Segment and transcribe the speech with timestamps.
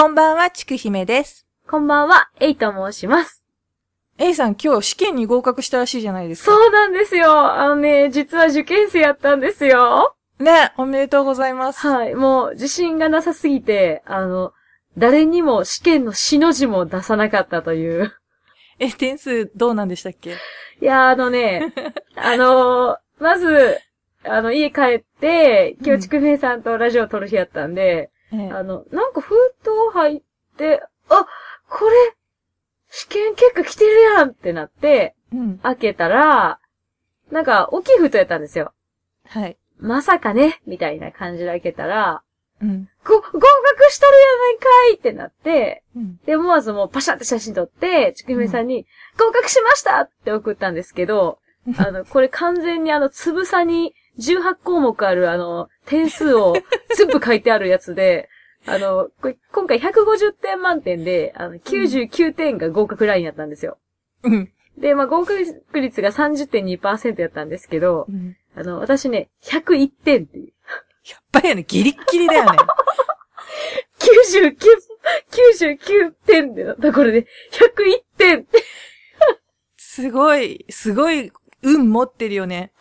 [0.00, 1.44] こんばんは、ちくひめです。
[1.68, 3.42] こんばんは、エイと申します。
[4.16, 6.52] A さん今日試験に合格したらしいじゃないですか。
[6.52, 7.52] そうなんですよ。
[7.52, 10.14] あのね、実は受験生やったんですよ。
[10.38, 11.84] ね、おめでとうございます。
[11.84, 12.14] はい。
[12.14, 14.52] もう、自信がなさすぎて、あの、
[14.96, 18.12] 誰にも試験の死の字も出さなかったという。
[18.78, 20.36] え、点数どうなんでしたっけ？
[20.80, 21.74] いや、あのね、
[22.14, 23.76] あのまず、
[24.22, 30.22] あの、家帰って、今日、ちくめいさんとラジオ撮る日やったんで、ええあの、なんか封筒入っ
[30.56, 31.26] て、あ、
[31.68, 32.14] これ、
[32.90, 35.58] 試験結果来てるやんってなって、うん。
[35.58, 36.58] 開けたら、
[37.30, 38.72] なんか、大きい封筒やったんですよ。
[39.26, 39.58] はい。
[39.78, 42.22] まさかね、みたいな感じで開けたら、
[42.60, 42.88] うん。
[43.04, 43.38] ご、合格
[43.92, 46.16] しとるやないかいってなって、うん。
[46.24, 48.86] で、思わずもうパシャって写真撮って、ちくひめさんに、
[49.18, 51.38] 合格しましたって送ったんですけど、
[51.76, 56.54] あの、これ完全にあの、つぶさに18項目あるあの、点数を
[56.96, 58.28] 全部書いてあるやつで、
[58.66, 63.78] あの、これ今回150点満点で、あの、99点が合格ラインやったんですよ。
[64.24, 64.52] うん。
[64.76, 68.36] で、まあ、合格率が30.2%やったんですけど、うん。
[68.56, 70.52] あの、私ね、101点っていう。
[71.08, 72.58] やっぱりね、ギリッギリだよね。
[73.98, 74.56] 99、
[75.76, 78.46] 99点でなったこれで、101点
[79.76, 82.72] すごい、すごい、運持ってるよね。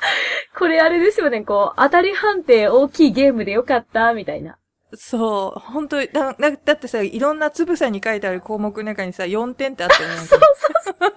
[0.58, 4.58] これあれですよね、こう、当たり判定大きいゲームでよかった、みたいな。
[4.96, 10.16] そう、本当だ、だだってさ、いろんなつぶさに書いてある項目の中にさ、4点ってあったよね。
[10.24, 11.14] そうそうそう。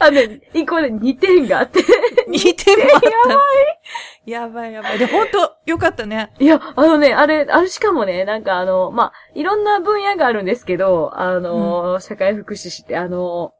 [0.00, 1.80] あのね、一個で2点があって。
[1.80, 1.84] 2
[2.56, 3.10] 点もあった。
[4.26, 4.98] やばいやばい。
[4.98, 6.32] で、本当よかったね。
[6.40, 13.54] いや、あのね、あれ、あれしかもね、なんかあの、まあ、いろんな分野があるんですけど、あの、社会福祉士って、あの、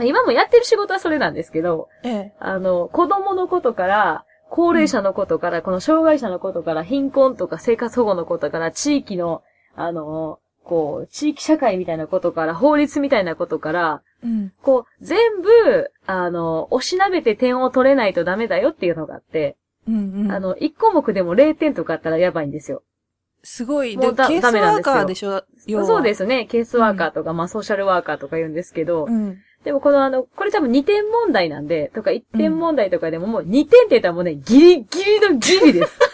[0.00, 2.32] まあ、今もやってる仕事はそれなんですけど、ええ。
[2.40, 9.42] あの、子供のことから、高齢者のことから、この障害者のことから、貧困とか生活保護のことから、地域の、
[9.76, 14.52] あの、こう、地域社会みたいなことから、法律みたいなことから、うん。
[14.62, 19.56] こう、全部、あの、おしなべて点を取れないとダメだよっていうのがあって、
[19.86, 20.32] うんうん。
[20.32, 22.82] あの、1項目でも0点とかあったらやばいんですよ。
[23.42, 23.96] すごい。
[23.96, 25.44] で、もうだケースワーダメなんですよカーでしょ？
[25.86, 26.44] そうですね。
[26.46, 29.38] ケースワーカーとか、まあ、ソーシャルワーカーとか言うんですけど、うん。
[29.64, 35.98] でもこのあの、これ多分2点問題なんで、とか1点問題とかでももう2点って言ったらもうね、ギリギリのギリです。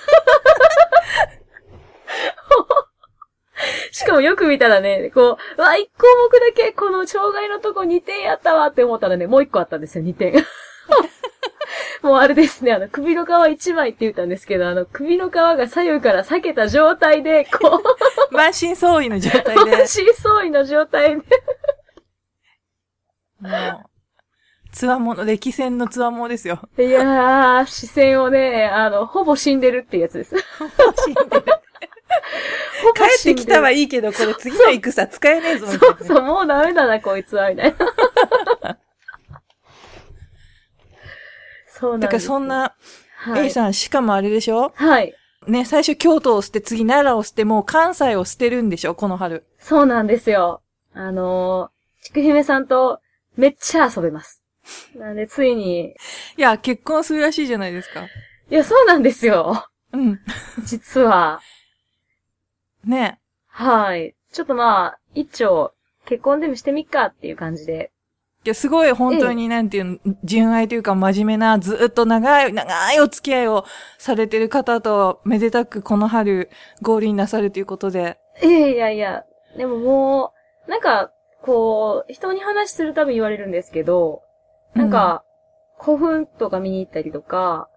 [3.92, 10.44] しかもよく見たらね、こう、うわ、1項目だけこの障害のとこ2点やったわって思ったらね、もう1個あったんですよ、2点。
[12.02, 17.82] もうあれですね、あの、首の皮1枚って言ったんですけど、あの、首の皮が左右から裂けた状態で、こ
[18.30, 19.70] 満身創痍の状態う、で。
[19.70, 21.24] 満身創痍の状態で、
[23.40, 23.52] もう、
[24.72, 26.60] つわもの、歴戦のつわものですよ。
[26.78, 30.36] いやー、視線をね、あの、ほぼ死んでるってやつです。
[30.36, 31.44] 死んでる
[32.94, 33.82] 帰ってきたはいい。
[33.84, 37.74] いけど、これ次の戦使えねえぞ、みたいなそうそう、もうダメだな、こいつは、みたい
[38.62, 38.78] な。
[41.68, 42.00] そうなん。
[42.00, 42.74] だからそん、な、
[43.16, 44.72] はい、A さん、しかもあれでしょ？
[44.74, 45.14] はい。
[45.46, 48.94] ね、最初京都を捨て、次奈良を捨て、もう関西を捨てるんでしょ？
[48.94, 49.46] この春。
[49.58, 50.60] そうなんですよ。
[50.94, 53.00] あのー、ちくひめさんと
[53.36, 54.42] めっちゃ遊べます。
[54.96, 55.94] なんで、ついに、
[56.36, 58.06] いや、結婚するらしいじゃないですか。
[58.50, 59.66] いや、そうなんですよ。
[59.92, 60.20] うん。
[60.64, 61.40] 実は。
[62.84, 63.20] ね。
[63.48, 64.14] はい。
[64.32, 65.72] ちょっとまあ、一丁、
[66.04, 67.92] 結婚でもしてみっかっていう感じで。
[68.44, 73.64] いや、すごい本当になんていうの、純愛というか真面目な、ずっと長い、長いお付き合いを
[73.98, 76.48] されてる方と、めでたくこの春、
[76.80, 78.18] 合輪なさるということで。
[78.42, 79.24] いやいやいや、
[79.56, 80.32] でもも
[80.68, 81.10] う、なんか、
[81.46, 84.22] こう、人に話するたび言われるんですけど、
[84.74, 85.24] なんか、
[85.80, 87.70] 古墳とか見に行ったりとか、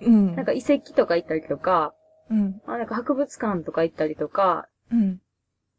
[0.00, 0.34] うん。
[0.34, 1.94] なんか遺跡とか行ったりとか、
[2.30, 2.60] うん。
[2.66, 5.20] あなんか博物館とか行ったりとか、うん。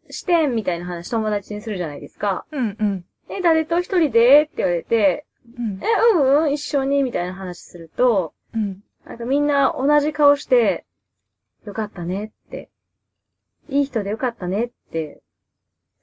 [0.09, 2.45] 視点みたいな話友達にするじゃないですか。
[2.51, 2.77] うん。
[2.79, 3.05] うん。
[3.29, 5.25] え、誰と一人でって言われて、
[5.57, 8.83] うんえ、うんうん、一緒にみたいな話すると、うん。
[9.05, 10.85] なんかみんな同じ顔して、
[11.65, 12.69] よかったねって、
[13.67, 15.21] いい人でよかったねって、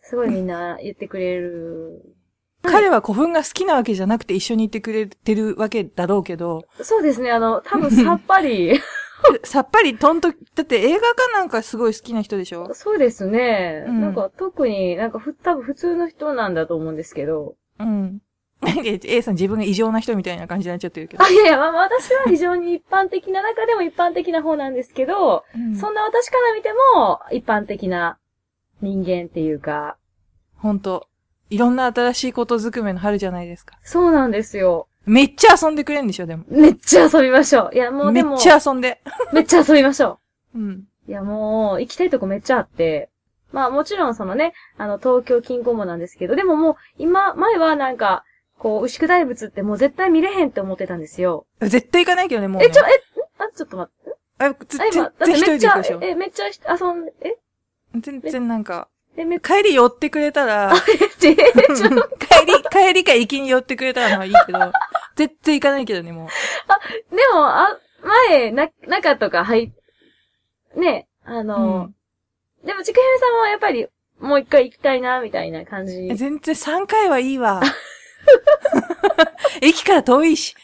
[0.02, 2.02] すごいみんな言ってくれる。
[2.62, 8.78] 彼は古墳が好きなわけじゃなくて一緒にいてくれてるわけだろうけど、そうですね、あの、多分さっぱり、
[9.44, 12.68] さっぱりとんと、だって映画かなんかすごい好きな人でしょ？
[12.74, 14.00] そうですね、うん。
[14.02, 18.20] なんか特になんかふ、多分普通の人なんだと思うんですけど、うん。
[18.62, 21.24] A さん自分が異常な人みたいな感じになっちゃってるけど。
[21.24, 25.74] あ、いやいや、まあ、私は非常に一般的な中でも一般的な方なんですけど、うん。
[25.76, 28.18] そんな私から見ても一般的な
[28.80, 29.96] 人間っていうか、
[30.56, 31.08] ほんと。
[31.48, 33.76] いろんな新しいことずくめの春じゃないですか。
[33.82, 34.86] そうなんですよ。
[35.04, 36.44] めっちゃ遊んでくれんでしょ、でも。
[36.48, 37.74] めっちゃ遊びましょう。
[37.74, 39.00] いや、もうでも、めっちゃ遊んで。
[39.32, 40.20] めっちゃ遊びましょ
[40.54, 40.70] うん。
[40.70, 40.84] う。
[41.08, 43.10] いや、もう、行きたいとこめっちゃあって、
[43.52, 48.24] まあもちろんそのね、あの、東京近郊もなんですけど、でももう、今、前はなんか、
[48.58, 51.46] こう、牛久大仏ってもう絶対見れへんって思ってたんですよ。
[51.60, 52.66] 絶対行かないけどね、もう、ね。
[52.66, 53.42] え、ちょ、え、ん？
[53.42, 54.16] あ、ちょっと待って。
[54.38, 55.98] あ、つあ、今、だって全然一人めっちゃ。
[56.02, 57.38] え、めっちゃ遊んで、え？
[57.94, 60.72] 全然なんか、帰り寄ってくれたら、
[61.18, 61.36] 帰り、
[62.70, 64.58] 帰りか行きに寄ってくれたらまあいいけど、
[65.16, 66.28] 絶対行かないけどね、もう。
[67.16, 67.78] でも、あ、
[68.28, 71.94] 前、な、中とか入っ、ね、あの、うん
[72.64, 73.86] でも、ちくひめさんはやっぱり、
[74.18, 76.08] もう一回行きたいな、みたいな感じ。
[76.10, 77.62] え全然3回はいいわ。
[79.62, 80.54] 駅から遠いし。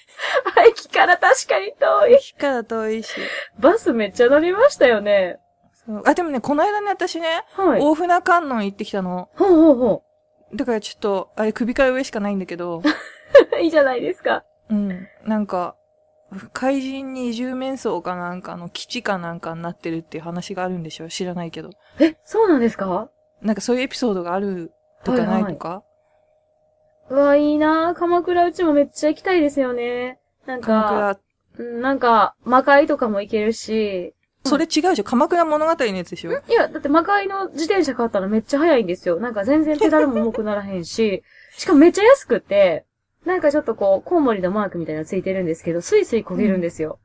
[0.69, 2.15] 駅から確かに遠い。
[2.15, 3.13] 駅から遠いし。
[3.59, 5.39] バスめっちゃ乗りましたよね。
[6.05, 7.81] あ、でもね、この間ね、私ね、はい。
[7.81, 9.29] 大船観音行ってきたの。
[9.35, 10.03] ほうほうほ
[10.55, 12.83] だからちょっと、あれ首から上しかないんだけど、う。
[13.61, 14.45] いいじゃないですか。
[14.71, 15.07] うん。
[15.25, 15.77] なんか、
[16.53, 21.71] 怪人に十面相かなんかの基地かなんかになってるっていう話があるんでしょ知らないけど。
[22.01, 23.11] え、そうなんですか？
[23.43, 24.73] なんかそういうエピソードがある
[25.05, 25.85] とかないとか、
[27.09, 30.19] うわ、いいな鎌倉うちもめっちゃ行きたいですよね。
[30.47, 31.19] なん鎌か、
[31.55, 34.16] 倉、うんなんか、魔界とかも行けるし、
[34.47, 39.21] それ違うでしょ鎌倉物語のやつでしょいや、だって魔界の自転車買ったらめっちゃ速いんですよ。
[39.21, 41.23] なんか全然ペダルも重くならへんし、
[41.57, 42.85] しかもめっちゃ安くて、
[43.25, 47.01] なんかちょっとこう、コウモリのマークみたいなのついてるんですけど、スイスイ焦げるんですよ。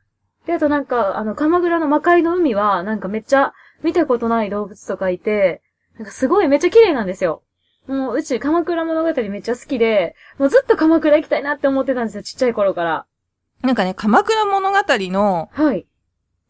[0.45, 3.53] で、あとなんか、あの、鎌倉の魔界の海は、なんかめっちゃ
[3.83, 5.61] 見たことない動物とかいて、
[5.97, 7.44] なんかすごいめっちゃ綺麗なんですよ。
[7.87, 13.05] もう、うち鎌倉物語めっちゃ好きで、もうずっと鎌倉行きたいなって思ってたんですよ、ちっちゃい頃から。
[13.61, 15.85] なんかね、鎌倉物語のはい。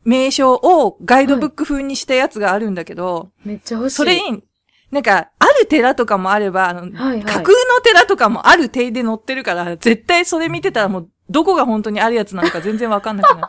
[0.04, 3.96] 名称をガイドブック風にしたやつがあるんだけど、めっちゃ欲しい。
[3.96, 4.44] それに、
[4.92, 13.48] なんか、ある寺とかもあれば、あの、はいはい架空の寺とかもある寺で載ってるから、絶対それ見てたらもう、どこが本当にあるやつなのか全然わかんなくなる。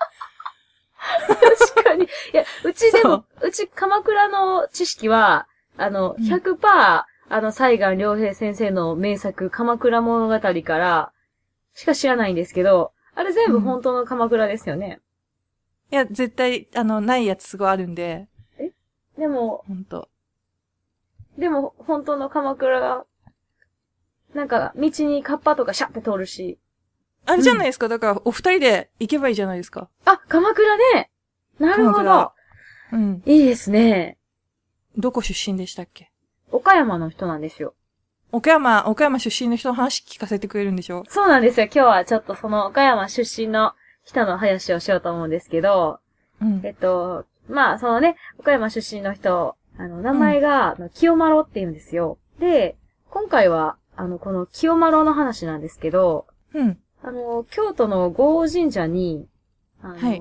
[1.75, 2.05] 確かに。
[2.05, 6.59] いや、うちでそも、うち鎌倉の知識は、あの、うん100%、
[7.29, 11.13] あの、西岸良平先生の名作、鎌倉物語から、
[11.75, 15.01] しか知らないんですけど、あれ全部本当の鎌倉ですよね。
[15.93, 18.27] いや、絶対、あの、ないやつすごいあるんで、
[19.19, 20.09] でも、ほんと。
[21.37, 23.05] でも、本当の鎌倉が、
[24.35, 26.59] なんか、道にカッパとかシャって通るし。
[27.27, 29.91] あれじゃないですか、だから、お二人で行けばいいじゃないですか。
[30.07, 31.11] あ、鎌倉ね
[31.59, 32.33] なるほど。
[32.93, 33.23] うん。
[33.27, 34.17] いいですね。
[34.97, 36.11] どこ出身でしたっけ？
[36.51, 37.75] 岡山の人なんですよ。
[38.33, 41.05] 岡山、岡山出身の人の話聞かせてくれるんでしょ？
[41.09, 41.67] そうなんですよ。
[41.67, 43.75] 今日はちょっとその岡山出身の
[44.05, 46.01] 人の話をしようと思うんですけど、
[46.41, 46.71] うんえ。
[46.71, 52.19] っと、まあ、そのね、岡山出身の人、あの、名前が、あの清丸って言うんですよ。
[52.39, 52.77] で、
[53.11, 56.79] 今回は、あの、この清丸の話なんですけど、うん。
[57.03, 59.29] あの、京都の豪神社に、
[59.83, 60.21] あの、はい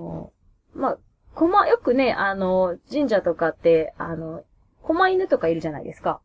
[0.73, 0.97] まあ、
[1.35, 4.43] こま、よくね、あの、神社とかって、あの、
[4.83, 6.21] 狛犬とかいるじゃないですか。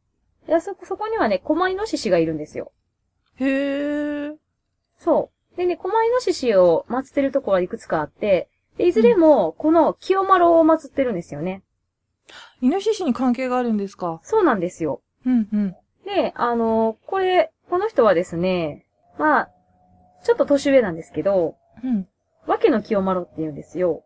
[0.49, 2.73] いや、そこ、そこにはね、狛犬獅子がいるんですよ。
[3.37, 4.37] へー。
[4.99, 5.36] そう。
[5.57, 11.63] でね、狛犬獅子を祀ってるところはいくつかあって、でいずれも、この清丸を祀ってるんですよね。
[12.61, 14.21] イノシシに関係があるんですか？
[14.23, 15.01] そうなんですよ。
[15.25, 15.77] うん、うん。
[16.05, 18.85] で、あのこれ、この人はですね、
[19.19, 19.51] まあ、
[20.25, 22.07] ちょっと年上なんですけど、うん。
[22.47, 24.03] わけの清丸って言うんですよ。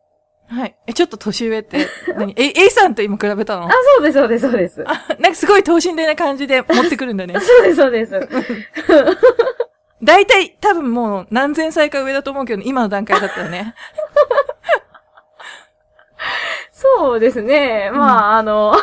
[0.46, 0.76] はい。
[0.86, 1.86] え、ちょっと年上って、
[2.16, 2.32] 何？
[2.38, 3.66] え、A さんと今比べたの？
[3.66, 4.84] あ、そうです、そうです、そうです。
[4.86, 7.34] あ、なんかすごい等身大な感じで持ってくるんだね。
[7.40, 8.12] そうです、そうです。
[10.02, 13.74] 大体、多分もう何千歳か上だと思うけど、今の段階だったらね。
[16.72, 17.90] そうですね。
[17.92, 18.74] まあ、あの、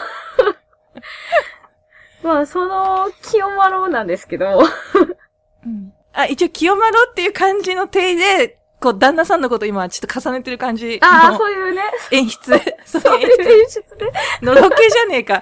[2.22, 4.64] まあ、その、清丸なんですけど、
[5.66, 5.94] うん。
[6.14, 11.82] あ、一応、清丸っていう感じの体で、こう、旦那さんのこと今ちょっと重ねてる感じのああ、そういうね、
[12.12, 12.52] 演出。
[12.86, 14.12] そういう演出で。
[14.46, 15.42] のろけじゃねえか。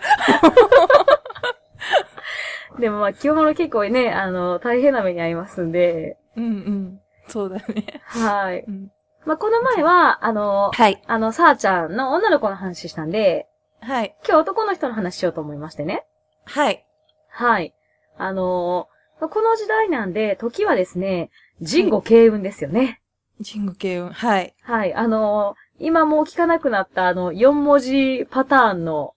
[2.79, 7.01] でもまあ、清丸結構ね、あの、大変な目に遭いますんで、うんうん。
[7.27, 8.01] そうだね。
[8.05, 8.63] はい。
[8.67, 8.91] うん
[9.25, 11.01] まあ、この前は、あの、はい。
[11.07, 13.47] あの、さーちゃんの女の子の話したんで、
[13.81, 14.15] はい。
[14.23, 16.05] 今日男の人の話しようと思いましてね。
[16.45, 16.85] はい。
[17.29, 17.73] はい。
[18.17, 18.95] あのー
[19.27, 23.01] この時代なんで、時はですね、人語慶運ですよね。
[23.39, 24.09] 人語慶運。
[24.09, 24.53] はい。
[24.61, 24.93] はい。
[24.93, 29.13] あのー今もう聞かなくなったあの、4文字パターンの、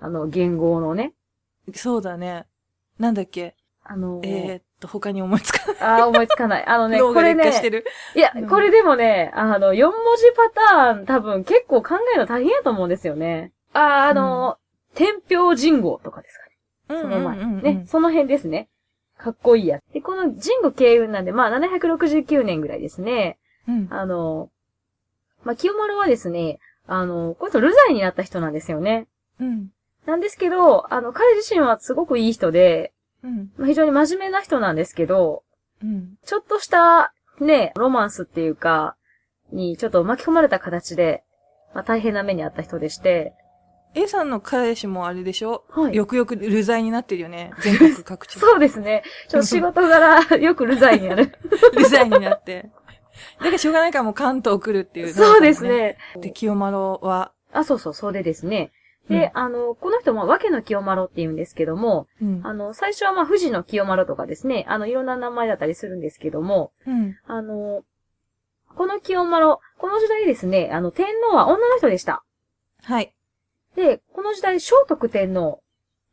[0.00, 1.12] あの、言語のね、
[1.74, 2.46] そうだね。
[2.98, 3.54] なんだっけ？
[3.86, 5.76] あのーえー、っと、他に思いつかない。
[5.80, 6.64] あー思いつかない。
[6.66, 7.84] あのね、これね、劣化してる。
[8.14, 13.52] いやうん、これでもね、あの、4文字パターン多分結構考えるの大変やと思うんですよね。
[13.74, 16.44] あー、あのー、天平人語とかですか
[16.94, 17.00] ね。
[17.02, 17.36] その前。
[17.38, 18.68] うんうんうんうんね、その辺ですね。
[19.18, 19.92] かっこいいやつ。
[19.92, 23.38] で、この人語慶運なんで、まあ、769年ぐらいですね。
[23.68, 23.88] うん。
[23.90, 24.50] あの、
[25.44, 29.06] まあ、清丸はですね、あの、この人、流罪になった人なんですよね。
[29.40, 29.68] うん。
[30.06, 32.92] なんですけど、あの、彼自身はすごくいい人で、
[33.22, 33.50] うん。
[33.56, 35.42] まあ、非常に真面目な人なんですけど、
[35.82, 36.14] うん。
[36.24, 38.96] ちょっとした、ね、ロマンスっていうか、
[39.52, 41.24] にちょっと巻き込まれた形で、
[41.74, 43.34] まあ、大変な目にあった人でして、
[43.96, 45.64] A さんの彼氏もあれでしょ？
[45.70, 47.52] はいよくよく流罪になってるよね。
[47.60, 48.38] 全国各地。
[48.40, 49.04] そうですね。
[49.28, 51.32] ちょっと仕事柄、 よく流罪になる。
[51.78, 52.70] 流罪になって。
[53.38, 55.62] だからしょうがないからもう関東来るっていう、そうです。
[55.62, 55.96] ね。
[56.16, 58.72] で、清丸は、あ、そうそう、そうでですね。
[59.08, 62.40] で、あの、この人も、わけの清丸って言うんですけども、うん。
[62.42, 67.16] あの、最初はまあ、富士の清丸とかですね、あの、いろんな名前だったりするんですけども、うん。
[67.26, 67.82] あの、
[68.74, 72.24] この清丸、この時代ですね、あの、天皇は女の人でした。
[72.82, 73.14] はい。
[73.76, 75.60] で、この時代、聖徳天皇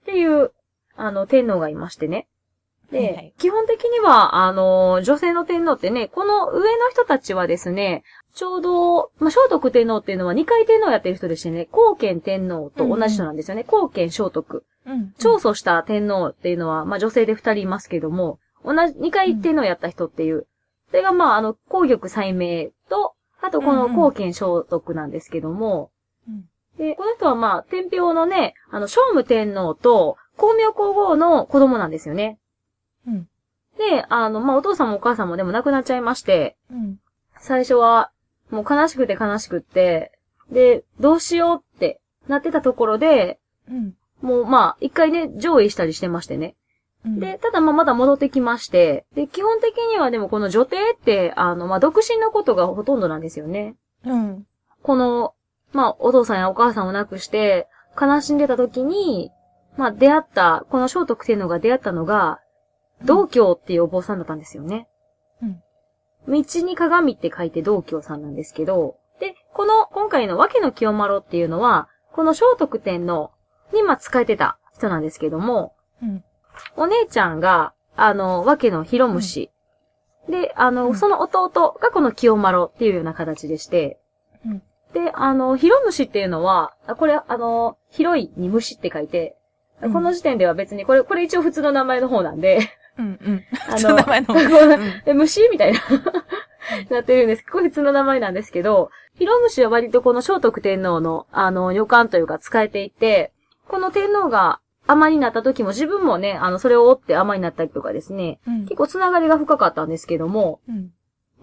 [0.01, 0.51] っていう、
[0.95, 2.27] あの、天皇がいましてね。
[2.91, 13.63] で、はいはい基本的には、あの、女性の天皇ってね、この上の人たちはですね、ちょうど、まあ、聖徳天皇っていうのは二回天皇やってる人でしてね、皇憲天皇と同じ人なんですよね。
[13.63, 14.63] 皇憲聖徳。
[14.85, 15.13] うん。
[15.19, 20.47] 長祖した天皇っていうのは、まあ、女性で二人いますけども、同じ、二回天皇やった人っていう。
[20.89, 25.91] それが、まあ、あの、皇玉祭明と、あとこの皇憲聖徳なんですけども、
[26.27, 26.45] うん
[26.77, 32.39] で、この人はまあ、天平のね、あの、聖武天皇と、光明皇后の子供なんですよね。
[33.07, 33.27] うん。
[33.77, 36.97] で、あの、まあ、お父さんもお母さんもでも亡くなっちゃいまして、うん。
[37.39, 38.10] 最初は、
[38.51, 40.11] もう悲しくて悲しくって、
[40.51, 43.39] で、どうしようってなってたところで、
[43.69, 43.93] うん。
[44.21, 46.55] もうまあ、一回ね、上映したりしてましてね。
[47.05, 47.19] うん。
[47.19, 53.75] で、ただまあまだ戻ってきまして、で、基本的にはでもこの女帝って、あの、まあ、独身のことがほとんどなんですよね。
[54.05, 54.45] うん。
[54.83, 55.33] この、
[55.73, 57.67] まあ、お父さんやお母さんを亡くして、
[57.99, 59.31] 悲しんでた時に、
[59.77, 62.39] まあ、出会った、この聖徳天皇が出会ったのが、
[63.03, 64.87] 道教っていうお坊さんだったんですよね。
[65.41, 65.63] うん。
[66.27, 73.31] 道に鏡って書いて道教さんなんですけど、で、この、今回の訳の清丸っていうのは、この聖徳天皇
[73.73, 76.23] に、まあ、使えてた人なんですけども、うん。
[76.75, 79.51] お姉ちゃんが、あの、わけの広虫。
[80.29, 83.99] で、あの、うんその弟がこの清丸っていうような形でして、
[84.45, 84.61] うん
[84.93, 89.37] で、あの、広虫っていうのは、あこれ、あの、広いに虫って書いて、
[89.81, 92.59] うんこの時点では別に、これ、これ一応普通の名前の方なんで、
[92.97, 93.19] うん。
[93.21, 93.43] うん。
[93.69, 94.35] あその名前の。
[95.13, 95.49] 虫？
[95.49, 95.79] みたいな、
[96.89, 97.45] なってるんです。
[97.49, 103.31] これ普通の名前なんですけど、広虫は割とこの聖徳天皇の、あの、予感というか使えていて、
[103.67, 110.91] この天皇が甘になった時も自分もね、あの、それを追って甘になったりとかですね、うん結構つながりが深かったんですけども、うん。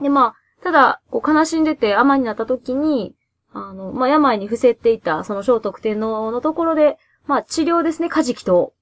[0.02, 3.14] で、まあ、ただ、こう悲しんでて甘になった時に、
[3.52, 8.72] あの、まあ、病に伏せっていた、その聖徳天皇のところで、まあ、治療ですね、カジキと、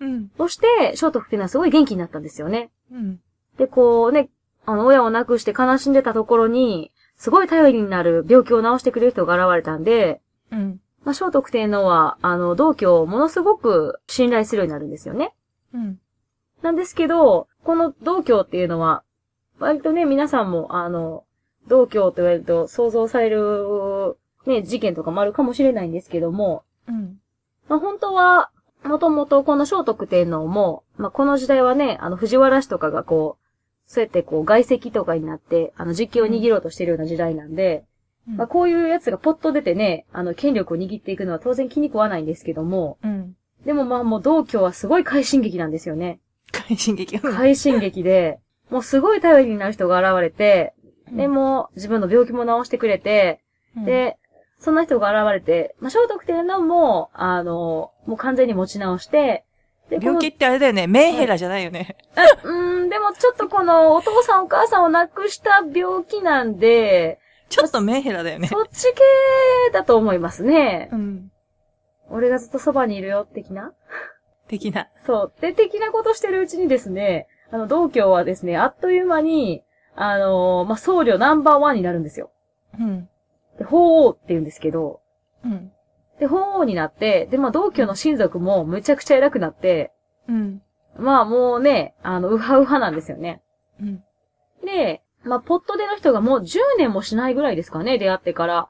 [0.00, 0.30] うん。
[0.38, 2.70] をして、聖徳天皇はすごい元気になったんですよね。
[2.92, 3.20] うん。
[3.56, 4.30] で、こうね、
[4.66, 10.80] あの、親を亡くして悲しんでたところに、すごい頼りになる病気を治してくれる人が現れたんで、うん。
[11.04, 15.34] まあ、聖徳天皇は、あの、道教をものすごく信頼するようになるんですよね。
[15.72, 16.00] うん。
[16.62, 19.02] なんですけど、この道教っていうのは、
[19.58, 21.24] 割とね、皆さんも、あの、
[21.68, 27.18] 道教と言われると想像される、ね、事件とかもあるかもしれないんですけども、うん。
[27.68, 28.50] まあ、本当は、
[28.84, 37.84] もともとこの聖徳天皇も、まあ、この時代はね、あの、藤原氏とかがこう、そうやってこう、外籍とかになって、あの、実権を握ろうとしてるような時代なんで、
[38.26, 43.36] まあ、こういうやつがポッと出てね、あの、権力を握っていくのは当然気に食わないんですけども、うん。
[43.64, 46.20] でもまあもう道教はすごい快進撃なんですよね。
[46.52, 47.18] 快進撃。
[47.20, 48.40] 快進撃で、
[48.70, 50.74] もうすごい頼りになる人が現れて、
[51.12, 53.40] で、うん、もう自分の病気も治してくれて、
[53.76, 54.18] うん、で、
[54.58, 59.44] そんな人が現れて、まあ、聖徳天皇も、あの、もう完全に持ち直して、
[59.90, 60.88] で病気ってあれだよね。
[60.88, 61.96] メンヘラじゃないよね。
[62.42, 68.48] このうーん、でもちょっとこのお父さんお母さんを亡くした病気なんで、ちょっとメンヘラだよね。
[68.48, 69.00] そっち系
[69.72, 70.88] だと思いますね。
[70.92, 71.30] うん。
[72.08, 73.72] 俺がずっとそばにいるよ、的な
[74.48, 74.88] 的な。
[75.06, 75.40] そう。
[75.40, 79.62] で、的なことしてるうちにですね、あの、道教はですね、あっという間に、
[79.94, 82.30] あのまあ、僧侶ナンバーワンになるんですよ。
[82.78, 83.08] うん。
[83.58, 85.00] で、法王って言うんですけど、
[85.44, 85.72] うん。
[86.18, 89.92] で、法王になって、で、まあ、道教の親族もむちゃくちゃ偉くなって、
[90.28, 90.62] うん。
[90.98, 93.42] まあ、もうね、あの、ウハウハなんですよね。
[93.80, 94.02] うん。
[94.64, 98.68] で、まあ、ポットでの人がもう10年もしないぐらいですかね、出会ってから。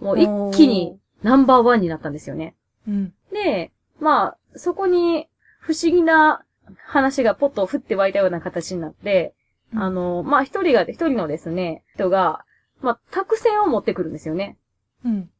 [0.00, 2.54] もう一気にナンバーワンになったんですよね。
[2.88, 3.14] うん。
[3.32, 5.28] で、まあ、そこに
[5.60, 6.42] 不思議な
[6.86, 9.40] 話がポッと降って湧いたような形になって、うん
[9.82, 12.44] あの、まあ、一人が、一人のですね、人が、
[12.82, 14.56] まあ、託戦を持ってくるんですよね。
[15.04, 15.30] うん。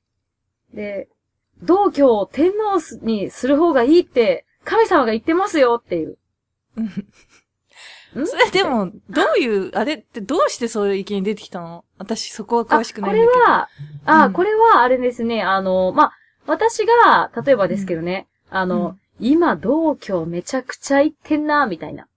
[0.75, 1.09] で、
[1.63, 6.19] 道教を天皇にする方がいいって、神様が言ってますよっていう。
[6.81, 11.85] んそれで、も、どういう、あれってどうしてそういう意見出てきたの？
[11.97, 13.41] 私そこはあ、詳しくこないんだけど。
[13.41, 13.69] れは、
[14.05, 16.13] あ、うんこれはあれですね、あの、まあ、
[16.47, 22.09] 私が、例えばですけどね、あの、今、同居めちゃくちゃ行ってんな、みたいな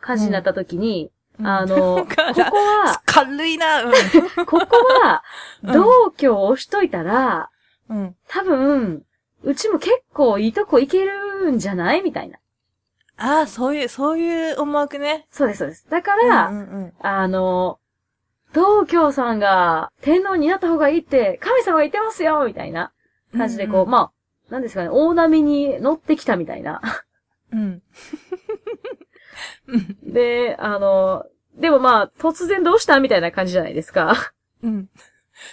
[0.00, 1.10] 感じになった時に、
[1.42, 3.92] あの、ここは、軽いな、うん。
[4.46, 5.22] ここは、
[5.62, 7.50] うん同居を押しといたら、
[7.88, 8.16] うん。
[8.28, 9.04] 多分、
[9.42, 12.38] うちも結構いいとこ行けるんじゃないみたいな。
[13.16, 15.26] ああ、そういう、そういう思惑ね。
[15.30, 15.88] そうです、そうです。
[15.90, 17.78] だから、うんうんあの、
[18.52, 22.92] 同居さんが天皇になった方がいいって、神様が言ってますよみたいな
[23.36, 24.12] 感じで、こう、うんうんまあ、
[24.52, 26.80] なんですかね、大波に乗ってきたみたいな。
[27.52, 27.82] うん。
[29.66, 30.12] うん。
[30.12, 31.24] で、あの、
[31.56, 34.32] でもまあ、突然どうしたみたいな感じじゃないですか。
[34.62, 34.88] うん。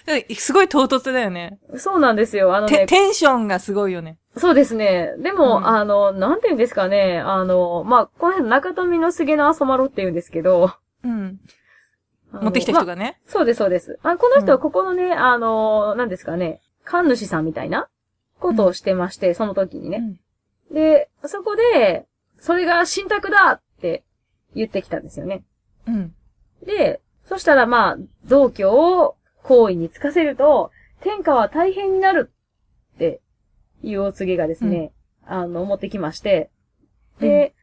[0.05, 1.59] ですごい唐突だよね。
[1.77, 2.55] そうなんですよ。
[2.55, 4.17] あのテね、テンションがすごいよね。
[4.35, 5.13] そうですね。
[5.19, 7.19] でも、うんあの、なんて言うんですかね。
[7.19, 10.73] あの、まあ、この辺中富の杉の朝まろって言うんですけど。
[11.03, 11.39] うん。
[12.31, 13.21] 持ってきた人まがね。
[13.27, 13.99] あそうです、そうです。
[14.01, 16.61] あこの人はここのね、あの、なんですかね。
[16.83, 17.87] 神主さんみたいな
[18.39, 19.97] ことをしてまして、その時にね。
[19.97, 20.19] うん
[20.71, 22.05] で、そこで、
[22.39, 23.61] それが信託だ
[24.55, 25.43] 言ってきたんですよね。
[25.87, 26.15] うん。
[26.65, 30.71] で、そしたらまあ、同居を行為につかせると、
[31.01, 32.31] 天下は大変になる
[32.95, 33.21] って
[33.83, 34.91] いうお告げがですね、
[35.25, 36.49] あの、持ってきまして、
[37.19, 37.53] で、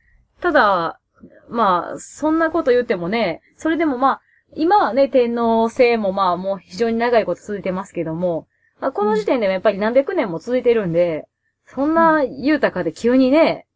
[0.40, 1.00] ただ、
[1.48, 4.20] まあ、そんなこと言ってもね、それでもまあ、
[4.54, 8.46] 今はね、天皇制もまあ、もう非常に長いこと続いてますけども、
[8.80, 11.28] まあこの時点でもやっぱり何百年も続いてるんで、
[11.66, 13.66] そんな豊かで急にね、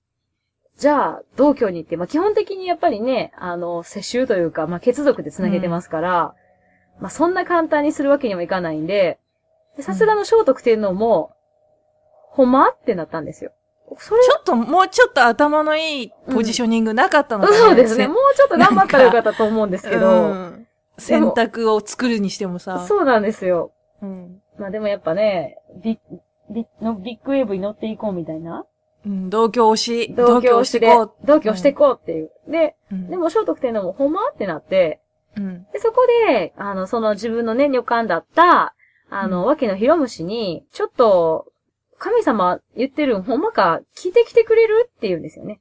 [0.76, 6.34] じゃあ、同居に行って、まあ基本的にやっぱりね、あの、世襲というか、まあ血族で繋げてますから、
[7.00, 9.18] まあそんな簡単にするわけにもいかないんで、
[9.76, 11.32] でさすがの聖徳天皇も、
[12.30, 12.68] ほんま？
[12.68, 13.52] ってなったんですよ。
[13.98, 18.04] それちょっと、もうちょっと頭のいいポジショニングなかったのかな、そうですね。
[18.04, 20.66] せもうちょっと頑張ったらよかったと思うんですけど、うん
[20.98, 22.86] 選択を作るにしてもさ。
[22.88, 23.72] そうなんですよ。
[24.00, 24.40] うん。
[24.58, 25.98] まあでもやっぱね、ビ
[26.50, 28.64] ビのビッグウェーブに乗っていこうみたいな。
[29.06, 31.12] うん、同居推し、同居をしてこう。
[31.24, 31.74] 同居していう。
[31.76, 32.30] こうっていう。
[32.48, 35.00] で、うんでも聖徳天皇もほんまってなって、
[35.36, 35.66] うん。
[35.72, 38.74] で、そこで、あの、その自分のね、女官だった、
[39.08, 41.46] あの、うんわけの広虫に、ちょっと、
[41.98, 45.60] 神様言ってるんほんまか聞いてきてくれるって言うんですよね。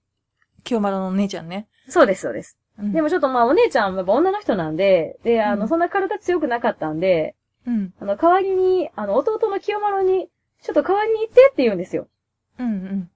[0.64, 1.68] 清丸の姉ちゃんね。
[1.88, 2.58] そうです、そうです。
[2.80, 7.36] うんでもちょっとまあお姉ちゃんは女の人なんで、で、あの、うんそんな体強くなかったんで、
[7.68, 7.94] うん。
[8.00, 10.30] あの、代わりに、あの、弟の清丸に、
[10.62, 12.08] ちょっと代わりに行ってって言うんですよ。
[12.60, 13.10] うんうん。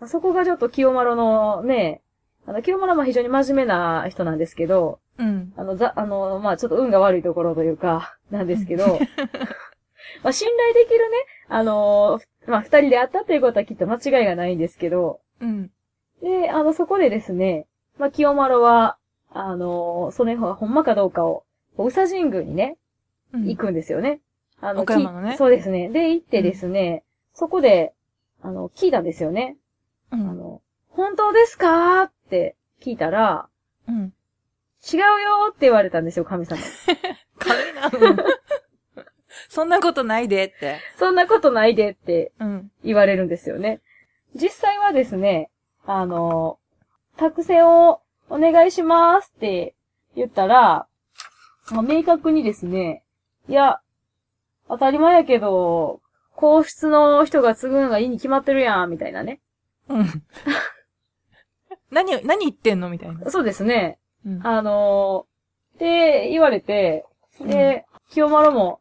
[0.00, 2.00] まあそこがちょっと清丸のね、
[2.46, 5.52] あの、清丸はまあ非常に真面目な人なんですけど、うん。
[5.56, 8.86] あの、ざ、あの、まあちょっと運が悪いところというか、なんですけど、
[10.22, 11.16] まあ信頼できるね、
[11.48, 15.70] あの、まあ二人で会ったということはきっと間違いがないんですけど、うん。
[16.22, 17.66] で、あの、そこでですね、
[17.98, 18.96] まあ、清丸は、
[19.30, 21.44] あの、それがほんまかどうかを、
[21.76, 22.76] 宇佐神宮にね、
[23.32, 24.20] うん行くんですよね。
[24.60, 25.90] あ岡山のねきそうですね。
[25.90, 27.92] で、行ってですね、そこで、
[28.40, 29.56] あの、聞いたんですよね。
[30.12, 30.28] うん。
[30.30, 32.02] あの、本当ですか？
[32.02, 33.48] って聞いたら、
[33.88, 34.12] うん。
[34.92, 35.06] 違うよ
[35.50, 36.60] って言われたんですよ、神様。
[37.38, 37.86] 軽いな。
[37.88, 38.16] う ん
[39.48, 40.78] そんなことないでって。
[40.98, 42.70] そんなことないでってうん。
[42.84, 43.80] 言われるんですよね。
[44.34, 45.50] 実際はですね、
[45.86, 46.58] あの、
[47.16, 49.74] 託せをお願いしますって
[50.14, 50.86] 言ったら、
[51.70, 53.02] まあ、明確にですね、
[53.48, 53.80] いや、
[54.68, 56.00] 当たり前やけど、
[56.34, 59.40] 皇室の人が継ぐのがいいに決まってるやん、みたいなね。
[59.88, 60.22] うん。
[61.90, 63.30] 何、何言ってんのみたいな。
[63.30, 63.98] そうですね。
[64.26, 64.46] うん。
[64.46, 65.26] あの
[65.76, 67.06] って言われて、
[67.40, 68.80] で、清丸も、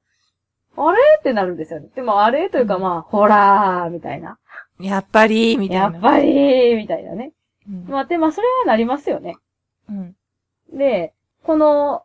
[0.75, 0.97] あれ？
[1.19, 1.89] ってなるんですよね。
[1.95, 4.37] でも、あれというか、うんまあ、ほらー、みたいな。
[4.79, 5.83] やっぱり、みたいな。
[5.85, 7.33] やっぱり、みたいなね。
[7.67, 7.85] うん。
[7.87, 9.37] まあ、で、まあ、それはなりますよね。
[9.89, 10.15] うん。
[10.71, 12.03] で、この、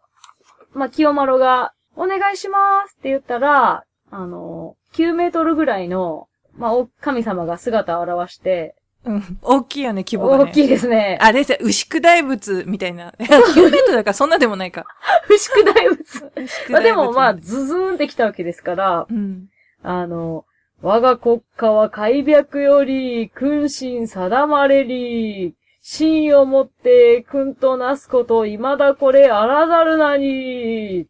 [0.73, 9.39] まあ、清丸が、お願いしますって言ったら、あの、9メートルぐらいの、まあ、お神様が姿を現して、うん。
[9.43, 10.45] 大きいよね、規模がね。
[10.45, 11.19] 大きいですね。
[11.21, 13.11] あれさ、牛久大仏みたいな。
[13.19, 14.87] 9メートルだからそんなでもないか。
[15.29, 16.33] 牛久大仏。
[16.71, 19.49] まあ、でも、まあ、ズズーンってきたわけですから、うん。
[19.83, 20.45] あの、
[20.83, 31.09] 我が国家は開闢より、君臣定まれり、真をもって君となすこと、未だこれあらざるなに。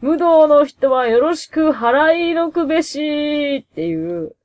[0.00, 4.36] 無道の人はよろしく払いのくべし、っていう、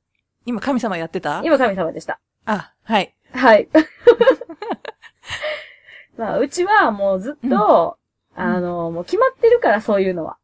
[0.46, 1.42] 今神様やってた？
[1.44, 2.18] 今神様でした。
[2.46, 3.14] あ、はい。
[3.32, 3.68] はい。
[6.16, 7.98] まあ、うちはもうずっと、
[8.34, 10.38] あの、もう決まってるから、そういうのは。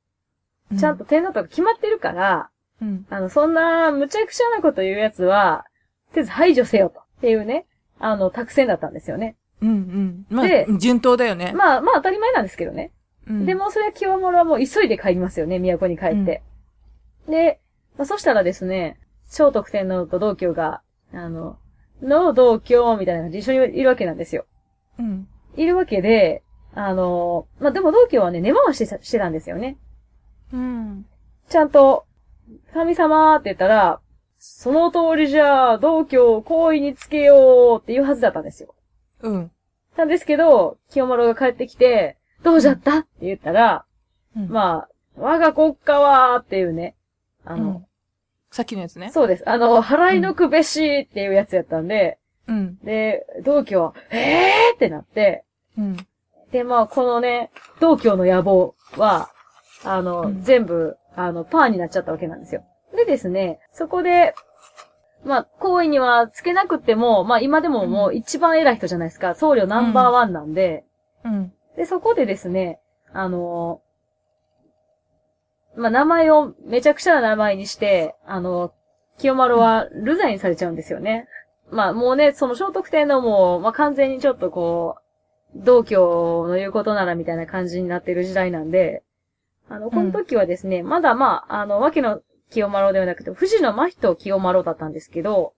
[0.78, 3.06] ちゃんと天皇とか決まってるから、うん。
[3.10, 5.64] あの、そんな、無茶苦茶なこと言うやつは、
[6.12, 7.00] とりあえず排除せよと。
[7.00, 7.66] っていうね、
[7.98, 9.36] あの、作戦だったんですよね。
[9.60, 9.68] うん。
[9.68, 10.26] うん。
[10.30, 11.52] まであ、順当だよね。
[11.54, 12.92] まあ、まあ当たり前なんですけどね。
[13.26, 16.42] うんで、もそれは清盛はもう急いで帰りますよね、都に帰って。
[17.28, 17.60] で、
[17.98, 20.80] まあ、そしたらですね、聖徳天皇と同居が、
[21.12, 21.58] あの、
[22.02, 24.46] の同居みたいな感じで一緒にいるわけなんですよ。
[24.98, 25.28] うん。
[25.56, 26.42] いるわけで、
[26.74, 29.78] あの、まあ、でも同居はね、根回ししてしてたんですよね。
[30.52, 31.06] うん。
[31.48, 32.06] ちゃんと、
[32.72, 34.00] 神様って言ったら、
[34.38, 38.74] その通りじゃあ、同居を行為につけようって言うはずだったんですよ。
[39.22, 39.50] うん。
[39.96, 42.98] なんですけど、清丸が帰ってきて、どうじゃった？
[42.98, 43.84] って言ったら、
[44.36, 46.94] うんまあ、我が国家はっていうね、
[47.44, 47.87] あの、うん
[48.50, 49.10] さっきのやつね。
[49.12, 49.48] そうです。
[49.48, 52.78] あの、払いのくべしっていうやつやったんで、うん。
[52.78, 55.44] で、同居は、えーってなって、
[55.76, 55.96] うん。
[56.50, 59.28] で、まあ、このね、同居の野望は、
[59.84, 62.64] あの、うん全部、あの、パーになっちゃったわけなんですよ。
[62.96, 64.34] でですね、そこで、
[65.24, 69.34] まあ、行為にはつけなくっても、まあ、今でももう一番偉い人じゃないですか。
[69.34, 70.84] 僧侶ナンバーワンなんで、
[71.24, 71.52] うん。
[71.76, 72.80] で、そこでですね、
[73.12, 73.80] あの
[75.78, 78.72] まあ、名前をめちゃくちゃな名前にして、あの、
[79.18, 81.26] 清丸は流罪にされちゃうんですよね。
[81.70, 84.96] まあ、もうね、その聖徳天皇も、まあ、完全にちょっとこ
[85.54, 89.02] う、道教の言うことならみたいな感じになってる時代なんで、
[89.68, 95.54] あの、この時はですね、まだまあ、あの、わけの清丸ではなくて、富士の真人清丸だったんですけど、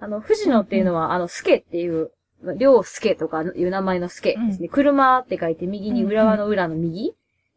[0.00, 2.10] あの、富士のっていうのは、あの、助っていう、
[2.58, 4.68] 両助とかいう名前の助ですね。
[4.68, 7.14] 車って書いて右に浦和の裏の右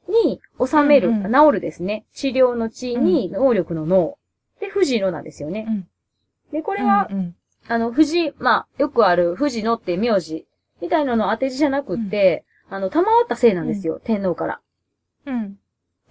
[0.08, 2.06] に収める、うんうん治るですね。
[2.13, 4.18] 治療の治に能力の能。
[4.60, 5.65] で、富士のなんですよね。
[5.68, 5.88] うん
[6.52, 7.36] で、これは、うん。
[7.68, 10.46] あの、富士、まあ、よくある富士のって名字
[10.82, 14.62] みたいなの当て字じゃなくって、あの、賜った姓なんですよ、天皇から。
[15.26, 15.58] うん。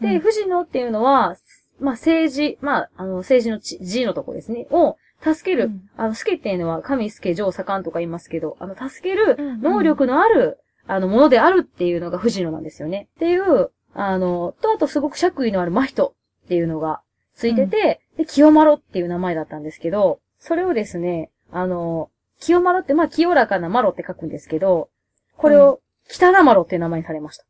[0.00, 1.37] で、富士のっていうのは、
[1.80, 5.64] まあ、政治、まあ、あの、政治の治字のとこですね、を助ける。
[5.64, 13.09] うんあの、助っていうのは、神助、上左官とか言いますけど、あの、助けるうんうん能力のある、あの、ものであるっていうのが富士のなんですよね。
[13.16, 17.00] っていう、あの、と、あとすごく爵位のある真人っていうのが
[17.35, 24.90] ついてて、で、清丸っていう名前だったんですけど、それをですね、あの、清丸って、まあ、清らかな丸って書くんですけど、
[25.37, 27.44] これを、北な丸っていう名前にされました。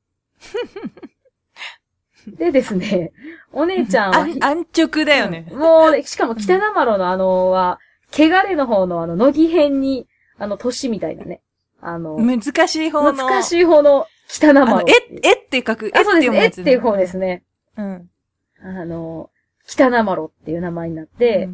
[2.38, 3.12] でですね、
[3.52, 5.46] お姉ちゃんは、安安直だよね。
[5.50, 7.80] うんもうね、しかも北な丸のあのは、
[8.12, 10.06] 汚れの方のあの、乃木編に、
[10.38, 11.42] あの、年みたいなね。
[11.80, 13.12] あの、難しい方の。
[13.12, 15.86] 難しい方の北なあの丸。、え、えって書く。
[15.86, 15.88] え。
[15.88, 17.44] って読むやつえっていう方ですね。
[17.76, 18.10] うん。
[18.62, 19.30] あの、
[19.66, 21.48] 北な丸っていう名前になって、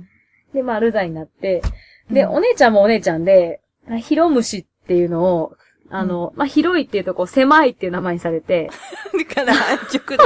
[0.53, 1.63] で、まあ、ルザになって、
[2.11, 3.61] で、うんお姉ちゃんもお姉ちゃんで、
[4.01, 5.57] ヒロムシっていうのを、
[5.91, 8.71] あの、まあ、広いっていうとこう、狭いっていう名前にされて、
[9.29, 10.25] だから安直だ。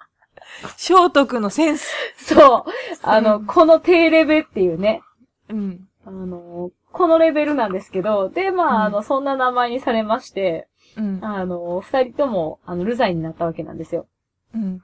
[0.76, 1.92] 聖徳のセンス。
[2.16, 5.02] そう、あの、うんこの低レベっていうね、
[5.48, 5.88] うん。
[6.04, 11.18] あの、このレベルなんですけど、で、まあ、あうの、そんな名前にされまして、うん。
[11.22, 14.06] あの、二人とも、あの、ルザイになったわけなんですよ。
[14.54, 14.80] うん。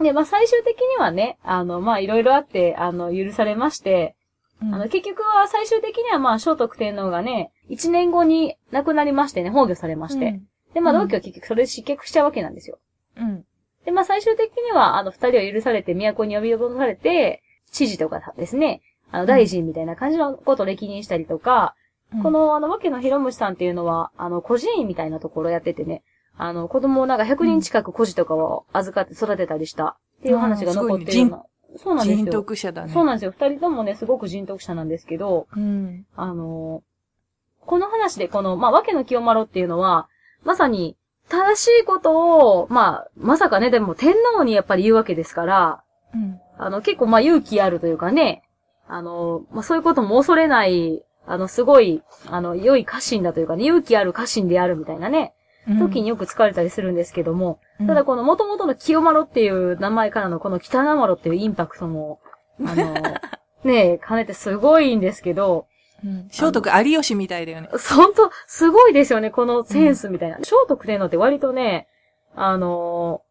[0.00, 4.16] で、まあ、最終的にはね、あの、まあ、いろいろあって、あの、許されまして、
[4.62, 10.40] うんあの、結局は最終的にはまあ、聖徳天皇がね、一年後に亡くなりましてね、崩御されまして。
[10.74, 12.78] で、まあ、うん同居は結局それで失脚しちゃうわけなんですよ。
[13.16, 13.44] うん。
[13.84, 21.83] で、まあ、最終的には、あの、二人は許されて、都に呼び戻されて、知事とかですね、あの、大臣みたいな感じのことを歴任したりとか、うん
[22.22, 26.02] こ、の、あの、わけのひろむしさんっていうのは、あの、孤児院みたいなところやっててね、
[26.36, 31.44] あの、子供をなんか100人近く孤児とかを預かって育てたりしたっていう話が残ってるような。
[31.76, 32.32] そうなんです人よ。
[32.32, 32.92] 徳者だね。
[32.92, 33.32] そうなんですよ。
[33.32, 36.06] 二人ともね、すごく人徳者なんですけど、うん。
[36.16, 36.82] あの
[37.66, 40.08] この話で、この、まあ、わけの清丸っていうのは、
[40.44, 40.96] まさに、
[41.30, 45.82] 正しいことを、まあ、まさかね、でも天皇にやっぱり言うわけですから、
[46.14, 46.38] うん。
[46.58, 48.42] あの、結構まあ勇気あるというかね、
[48.86, 55.34] あの、まあそういうことも恐れない、あの、すごい、あの、良い家臣だというかね、勇気ある家臣であるみたいなね、
[55.78, 62.20] 時によく使われたりするんですけども、うん、ただこの元々の清丸っていう名前からのこの北名丸っていうインパクトも、
[62.60, 62.94] あの、
[63.64, 65.66] ねえ、兼ねてすごいんですけど、
[66.04, 67.70] うん、聖徳有吉みたいだよね。
[67.72, 70.36] ほんと、すごいですよね、このセンスみたいな。
[70.42, 71.88] 聖徳天皇って割とね、
[72.36, 73.22] あの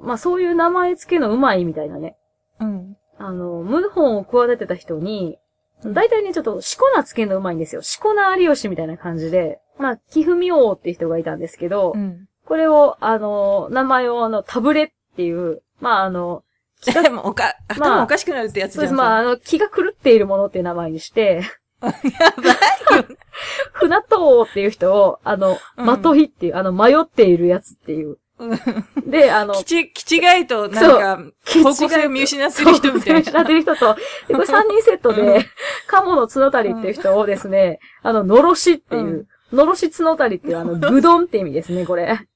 [0.00, 2.16] まあそういう名前付けのうまいみたいなね。
[2.58, 2.96] うん。
[3.18, 5.38] あの、謀反を企てた人に、
[5.84, 7.82] 大体ね、ちょっと、しこなつけんのうまいんですよ。
[7.82, 12.26] しこな有吉みたいな感じで、まあ、貴文王って人がいたんですけど、うん。
[12.44, 16.44] これを、あの、名前を、あの、タブレっていう、まあ、あの、
[16.80, 18.84] 気が おか、頭おかしくなるってやつじゃん。
[18.84, 21.42] そうです、まあ、あの、気が狂っているものっていう名前にして、
[21.80, 23.04] やばいよ。
[23.72, 24.06] 船藤
[24.50, 28.18] っていう人を、あの、うんまとひっていう、あの、迷っているやつっていう。
[28.40, 31.18] うんで、あの、きち、きちがいと、なんか、
[31.62, 33.54] 方向性を見失ってる人みたいそう失ってな。
[33.54, 33.94] る人と、
[34.28, 35.46] でこれ3人セットうで、
[35.86, 42.26] 鴨の角谷っていう人をですね、あの、のろしっていう、のろし角谷っていう、あの、ぐどんって意味ですね、これ。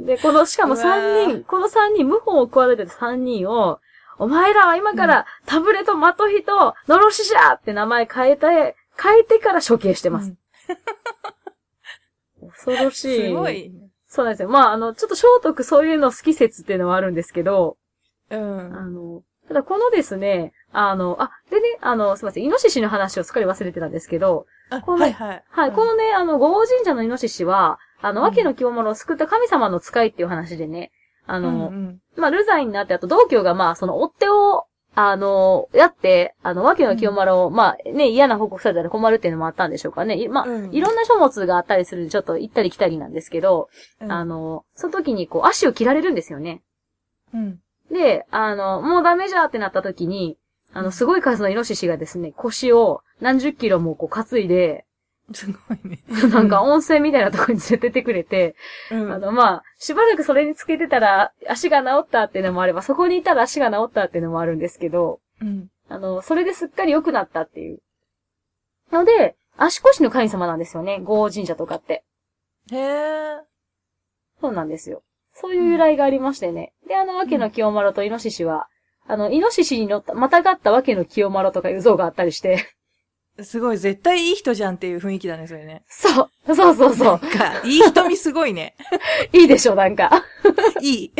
[0.00, 3.80] で、この、しかもうわ3ー人、この3人、謀反を企ててた3人を、
[4.18, 10.34] お前らは今からタブレとマトヒとノロシじゃって名前変えて、変えてから処刑してます。
[12.40, 13.22] 恐ろしい。
[13.26, 13.48] すご。
[13.50, 13.72] い。
[14.14, 14.48] そうなんですよ。
[14.48, 17.76] まあ、あの、ちょっと聖徳そういうの好き説っていうのはあるんですけど、
[18.30, 18.94] うあん。
[18.94, 25.44] の、ただこのですね、あの、あ、でね、あの、すみません、イノシシの話をすっかり忘れてたんですけど、あこのはいはい。
[25.48, 30.92] はい、このね、あの、五王神社のイノシシは、あの、うん訳の清物を救った神様の使いっていう話でね、
[31.26, 40.22] ああの、うんまあ、ルザイになって、あと道教がまあ、その追っ手を、あの、やって、あの、訳の清丸を、まあ、ね、嫌な報告されたら困るっていうのもあったんでしょうかね。
[40.22, 43.68] いまあ、うんいろんな書物があったりするんで、ちょっと行ったり来たりなんですけど、
[44.00, 46.62] うんあの、その時にこう、足を切られるんですよね。
[47.32, 47.60] うん。
[47.90, 50.38] で、あの、もうダメじゃってなった時に、
[50.72, 54.84] あの、すごい数のイノシシがですね、腰を何十キロもこう担いで、
[55.32, 55.98] すごいね。
[56.30, 58.56] なんか温泉みたいなところに連れてってくれて、
[58.90, 59.12] うん。
[59.12, 65.70] あの、まあ、しばらくそれにつけてたら足が治ったっていうのもあれば、そこにいたら足が治ったっていうのもあるんですけど、うん。
[65.88, 67.80] あの、それですっかり良くなったっていう。
[68.92, 72.04] ので、足腰の神様なんですよね、五王神社とかって。
[72.70, 73.40] へえ。
[74.40, 75.02] そうなんですよ。
[75.32, 76.72] そういう由来がありましてね。
[76.86, 78.68] で、あの、わけの清丸とイノシシは、
[79.06, 82.73] あの、イノシシに乗った、またがったわけの清丸とかいう像があったりして、
[83.42, 85.82] すごい、絶対いい人じゃんっていう雰囲気だね、それね。
[85.88, 88.76] そう、そうそうそなんか、いい瞳すごいね。
[89.32, 89.36] う。
[89.38, 90.10] いいでしょ、なんか。
[90.80, 91.12] いい。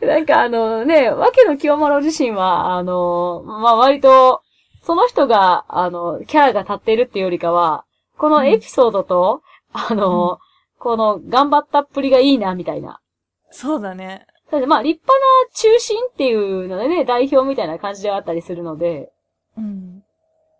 [0.00, 4.42] なんかあのね、わけの清丸自身は、あの、まあ、割と、
[4.82, 7.84] その人が、あの、キャラが立っているっていうよりかは、
[8.16, 10.38] このエピソードと、あの、
[10.78, 13.00] この頑張ったっぷりがいいな、みたいな。
[13.50, 14.26] そうだね。
[14.52, 19.10] だまあ、立派な中心っていうのでね、代表みたいな感じではあったりするので、
[19.58, 20.02] うん。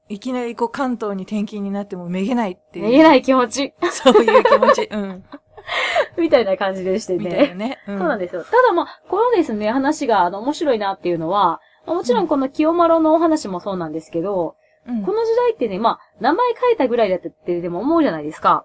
[0.08, 2.84] いきなりこう関東に転勤になってもめげないっていう。。
[2.84, 4.88] めげないい気持ち、そういう気持ち。
[4.90, 5.24] うん。
[6.16, 7.54] みたいな感じでしてみたいなね。
[7.54, 7.78] ね。
[7.88, 7.98] うん。
[7.98, 8.44] そうなんですよ。
[8.44, 15.02] ただまあ、このですね、話が、あの、面白いなっていうのは、まあもちろんこの清丸のお話もそうなんですけど、うん。
[15.02, 18.64] この時代ってね、まあ、名前変えたぐらいだってでも思うじゃないですか。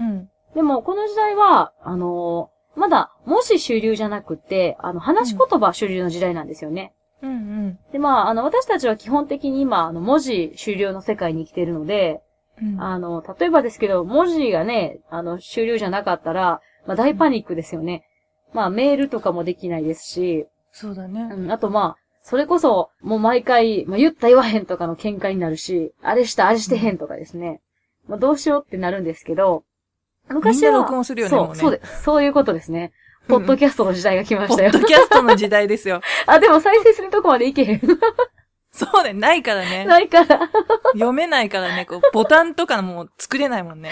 [0.00, 0.28] うん。
[0.54, 6.94] でも、この時代は、あのーまだ、文字主流じゃなくて、あの、話し言葉主流の時代なんですよね。
[7.22, 7.78] うんうん。
[7.92, 12.22] で、まあ、あの、私たちは基本的に今、あの、文字主流の世界に生きているので、
[12.60, 12.82] うん。
[12.82, 18.04] あの、例えばですけど、文字がね、あの、主流じゃなかったら、まあ、大パニックですよね。
[18.52, 21.28] まあ、メールとかもできないですし、そうだね。
[21.32, 27.60] うん、あとまあ、それこそ、もう毎回、まあ、言った言わへんとかの喧嘩になるし、あれした、あれしてへんとかですね。
[28.06, 29.64] まあ、どうしようってなるんですけど、
[30.28, 32.02] 昔は、みんな録音するよねそう、ねそうです。
[32.02, 32.92] そういうことですね。
[33.30, 34.80] ポッドキャストの時代が来ましたよポッ。
[34.80, 36.00] ドキャストの時代ですよ。
[36.26, 37.80] あ、でも再生するとこまでいけへん。
[38.72, 39.84] そうね、ないからね。
[39.84, 40.48] ないから。
[40.92, 43.90] 読めないからね、こう、ボタンとかも作れないもんね。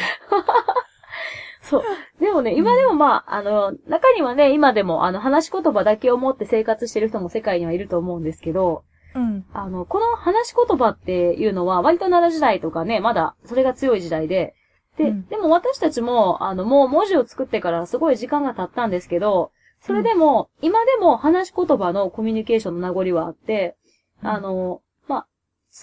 [1.62, 1.83] そう。
[2.20, 9.44] でもね、今でもまあ、あの、中にはね、今でも、あの、話し言葉だけを持って生活してる人も世界にはいると思うんですけど、うん。
[9.53, 14.55] あの、この話し言葉っていうのは、割と奈良時代とかね、まだ、それが強い時代で、
[14.99, 15.27] で、うん。
[15.29, 23.77] でも私たちも、あの、もう文字を作ってからすごい時間が経ったんですけど、それでも、今でも話し言葉のコミュニケーションの名残はあって、
[24.23, 24.29] うん。
[24.29, 25.27] あの、まあ、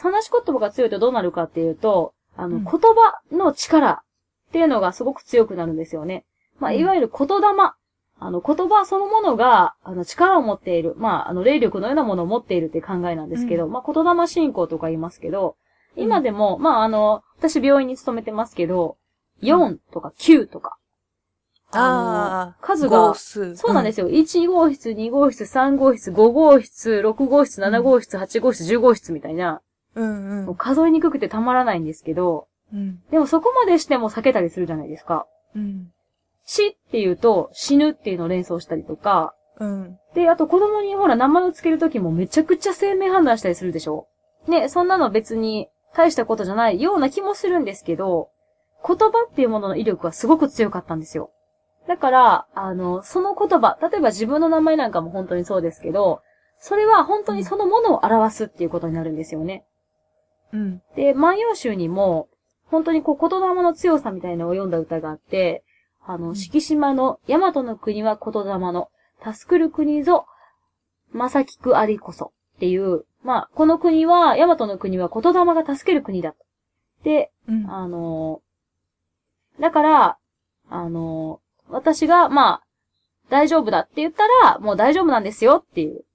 [0.02, 2.64] 話し言葉が強いとどうなるかっていうと、あの、うん。
[2.66, 4.04] 言葉の力
[4.50, 6.26] っていうのがすごく強くなるんですよね。
[6.60, 6.80] まあ、うん。
[6.80, 7.46] いわゆる言霊。
[8.18, 10.94] あの、言葉そのものが、あの、力を持っている。
[10.98, 15.58] まあ、あの、霊力のようなものを持っているって考えなんですけど、うまあ、言霊信仰とか言いますけど、
[15.98, 18.98] 今でも、まあ、あの、私病院に勤めてますけど、
[19.42, 20.78] 4とか9とか。
[21.72, 22.58] ああ。
[22.62, 23.14] 数が。
[23.16, 24.10] そうなんですよ。
[24.10, 29.62] 1号室、2号室、3号室、5号室、6号室、7号室、8号室、10号室みたいな、
[29.96, 33.02] うんうん数えにくくてたまらないんですけど、うん。
[33.12, 35.26] でもそこまでしても避けたりするじゃないですか。
[35.56, 35.92] うん。
[36.46, 39.98] 死っていうと死ぬっていうのを連想したりとか、うん。
[40.14, 44.08] で、あと子供にほら名前をつけるときもめちゃくちゃ生命判断したりするでしょ
[44.48, 48.30] ね、そんなの別に大したことじゃないような気もするんですけど、
[48.88, 51.32] 言葉っていうものの威力はすごく強かったんですよ。
[51.88, 56.22] だから、あの、その言葉、例えば自分の名前なんかも本当にそうですけど、
[56.58, 59.66] それは本当にそのものを表すっていうことになるんですよね。
[60.54, 60.82] うん。
[60.96, 62.28] で、万葉集にも、
[62.68, 65.64] 本当にこう言霊の強さみたいなのを読んだ歌があって、
[66.04, 68.90] あの、ん敷島の大和の国は言霊の、
[69.24, 70.26] 助くる国ぞ、
[71.14, 76.38] 正聞くありこそっていう、まあ、この国は、大和の国は言霊が助ける国だと。
[77.04, 77.70] で、うん。
[77.70, 78.45] あのー
[79.60, 80.18] だから、
[80.70, 82.64] あのー私が、まあ、
[83.30, 86.06] 大丈夫だって言ったら、もう大丈夫なんですよっていう。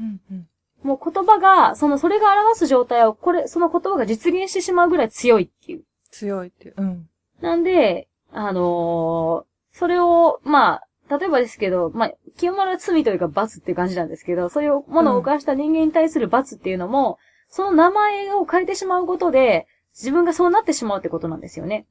[0.00, 0.20] うん。
[0.32, 0.48] うん。
[0.82, 5.84] もう言葉が、その、それが表す状態を、これ、その言葉が実現してしまうぐらい強いっていう。
[6.10, 6.74] 強いっていう。
[6.76, 7.08] うん。
[7.40, 21.86] なんで、あのーそれを、まあ、例えばですけど、まあ、清丸は罪というか罰っていう感じなんですけど、そういうものを犯した人間に対する罰っていうのも、その名前を変えてしまうことで、自分がそうなってしまうってことなんですよね。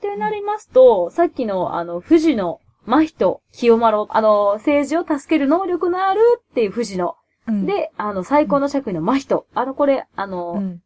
[0.00, 7.16] ってなりますと、さっきの、あの、富士の真人、清丸、あの、政治を助ける能力のあるっていう富士の。
[7.46, 9.46] うん、で、あの、最高の着衣の真人。
[9.54, 10.82] あの、これ、あの、うん、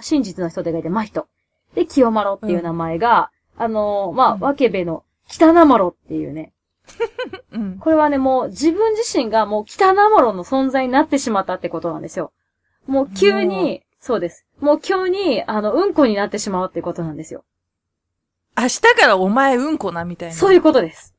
[0.00, 1.28] 真実の人で書いて真人。
[1.74, 6.52] で、清丸っていう名前が、あの、まあ、うんわけべの北名丸っていうね。
[7.52, 7.78] うん。
[7.78, 12.32] これはね、もう自分自身がもう北名丸の存在になってしまったってことなんですよ。
[12.86, 14.46] もう急に、そうです。
[14.60, 17.44] もう急に、あの、うんこになってしまうってことなんですよ。
[18.56, 20.34] 明日からお前うんこな、みたいな。
[20.34, 21.14] そういうことです。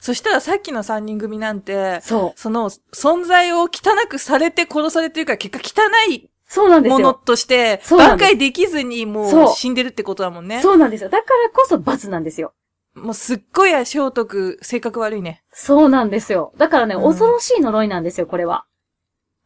[0.00, 2.40] そしたらさっきの三人組なんて、そう。
[2.40, 3.68] その存在を汚
[4.08, 7.14] くされて殺されてるから結果汚いそうなんですものよ。
[7.14, 10.62] として、挽回できずにもそうう死んでるってことだもんね。
[10.62, 11.10] そうなんですよ。
[11.10, 12.52] だからこそ罰なんですよ。
[12.94, 15.44] もうすっごい足を解く性格悪いね。
[15.52, 16.52] そうなんですよ。
[16.56, 18.64] だからね、うん恐ろしい呪いなんですよ、これは。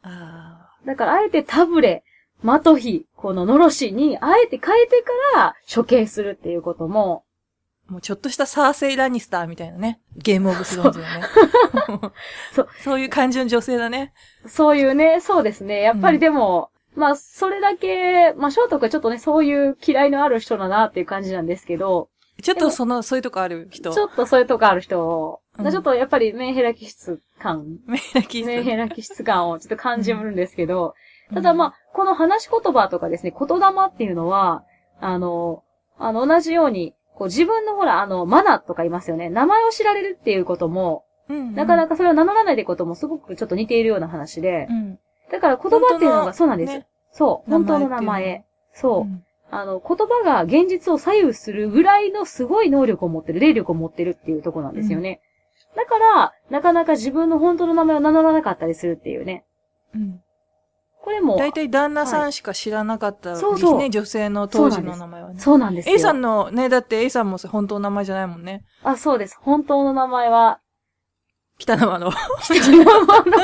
[0.02, 2.03] あだから、あえてタブレ、
[2.44, 5.02] マトヒ、このノロシに、あえて変えて
[5.32, 7.24] から処刑するっていうことも、
[7.88, 7.92] あ。
[7.92, 9.98] もうちょっとしたサーセイ・ラニスターみたいなね。
[10.18, 11.22] ゲームオブスローンズのね。
[12.52, 12.68] そう。
[12.84, 14.12] そういう感じの女性だね。
[14.46, 15.80] そういうね、そうですね。
[15.80, 22.10] やっぱりでも、まあ、それだけ、まあ、翔太くんはちょっとね、そういう嫌いのある人だなっていう感じなんですけど、
[22.42, 23.90] ちょっとその、そういうとこある人。
[23.90, 28.68] ちょっとそういうとこある人、うんちょっとやっぱりメンヘラ気質感、メイラキーメンス。
[28.68, 30.94] ヘラ気質感をちょっと感じるんですけど、
[31.32, 34.64] ただまあ、この話し言葉とかですね、言霊っていうのは、
[35.00, 35.62] あの、
[35.98, 39.30] あの、同じように、こう自分のほら、あの、マナとかいますよね。
[39.30, 44.98] 名前を知られるっていうことも、うん、なかなか、かそれを名乗らないってこともすごくちょっと似ているような話でう、ん。
[45.30, 46.78] だから言葉っていうのがそうなんですよ。
[46.80, 48.44] ねそう、本当の名名前。
[48.72, 55.20] そう、うんあの、言葉が現実を左右するぐらいのすごい能力を持ってる、霊力を持ってるっていうところなんですよね。
[55.76, 59.44] だから、なかなか自分の本当の名前を名乗らなかったりするっていうね。
[59.94, 60.20] うん。
[61.04, 65.38] これも、大体旦那さんしか知らなかったですね、そうそう女性の当時の名前はね。
[65.38, 65.96] そうなんですよ。
[65.96, 68.64] A さんのね、だって A さんも本当の名前じゃないもんね。
[68.82, 69.38] あ、そうです。
[69.42, 70.60] 本当の名前は、
[71.58, 72.10] 北のの。
[72.40, 73.36] 北山の。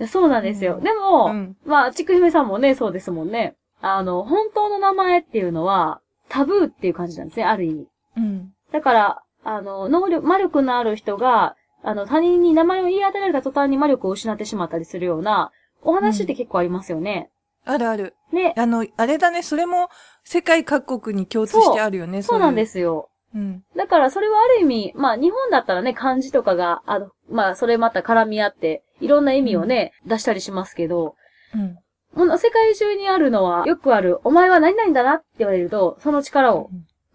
[0.06, 0.76] そうなんですよ。
[0.76, 3.56] うんでも、うんまあ、ちくひめさんもね、そうですもんね。
[3.80, 7.86] あの、本当の名前っていうのは、タブーっていう感じなんですね、ある意味。
[8.18, 8.52] うん。
[8.70, 15.50] だから、あの、能力、魔力のある人が、あの、他人に名前を言い当てられた途端に魔力を失ってしまったりするような、
[15.82, 17.30] お話って結構ありますよね。
[17.64, 18.14] あるある。
[18.32, 19.88] ね、あの、あれだね、それも
[20.24, 22.22] 世界各国に共通してあるよね、。
[22.22, 23.10] そうなんですすよ。
[23.34, 23.62] うん。
[23.76, 31.14] だから、それはある意味、まあ、日本だったらね、漢字とかが、あの、まあ、それまた絡み合って、いろんな意味をね、出したりしますけど、
[31.54, 31.78] うん。
[32.14, 36.70] もの、世界中にあるのは、よくある、お前は何々だなって言われると、その力を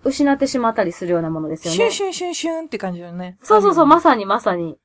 [0.05, 1.77] 失ってしまったりするようなものですよね。
[1.77, 3.37] シュンシュンシュンシュンって感じだよね。
[3.41, 4.77] そうそうそう、ままさにまさに。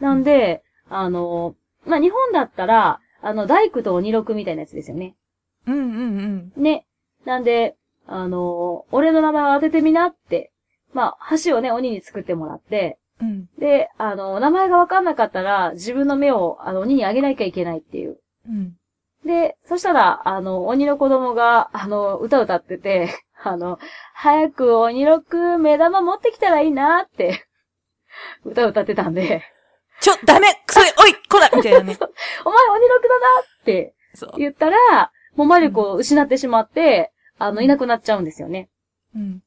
[0.00, 1.54] なんで、あの、
[1.86, 5.14] まあ、日本だったら、あの、大工と鬼六みたいなやつですよね。
[5.66, 6.62] うんうんうん。
[6.62, 6.86] ね。
[7.24, 10.50] なんで、あの、俺の名前を当ててみなって、
[10.92, 13.46] まあ、橋をね、鬼に作ってもらって、うん。
[13.58, 18.18] で、あの、名前がわかんなかったら、自分の目を、あの、鬼にあげなきゃいけないっていう。
[18.48, 18.76] うん。
[19.24, 23.08] で、そしたら、あの、鬼の子供が、あの、歌歌ってて、
[23.44, 23.78] あの、
[24.14, 27.46] 早く鬼六目玉持ってきたらいいなって、
[28.44, 29.42] 歌歌ってたんで、
[30.00, 31.96] ちょ、ダメそれ、おいこら みたいなね。
[32.44, 33.94] お前鬼六だなって。
[34.36, 38.68] 言ったら、もう魔力を失ってしまって、あの、いなくなっちゃうんですよね。
[39.14, 39.42] うん。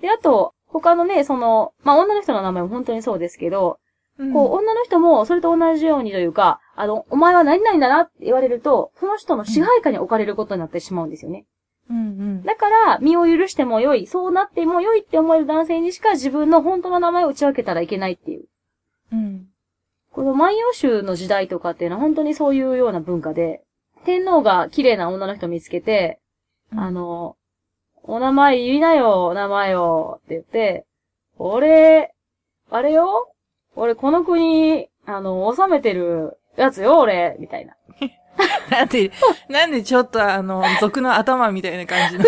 [0.00, 3.78] で、あと、他のね、その、まあ、女の人の名前も本当にそうですけど、
[4.18, 11.46] うんこう、女の人もそれと同じようにというか、あの、お前は何々だなって言われると、その人の支配下に置かれることになってしまうんですよね。
[11.92, 12.00] うんう
[12.40, 12.42] ん。
[12.42, 18.46] だから、身を許しても良い、そうなっても良いって思える男性にしか自分の本当の名前を打ち分けたらいけないっていう。
[19.12, 19.46] うん。
[20.10, 23.62] この万葉集の時代とかっていうのは本当にそういうような文化で、
[24.04, 26.18] 天皇が綺麗な女の人を見つけて、
[26.74, 27.36] あの、
[28.02, 30.86] お名前言いなよ、お名前を、って言って、
[31.36, 32.14] 俺、
[32.70, 33.28] あれよ？
[33.76, 37.74] 俺この国、あの、治めてるやつよ、俺、みたいな。
[38.70, 39.10] なんで、
[39.48, 42.24] なんでちょっとあの、族の頭みたいな感じの、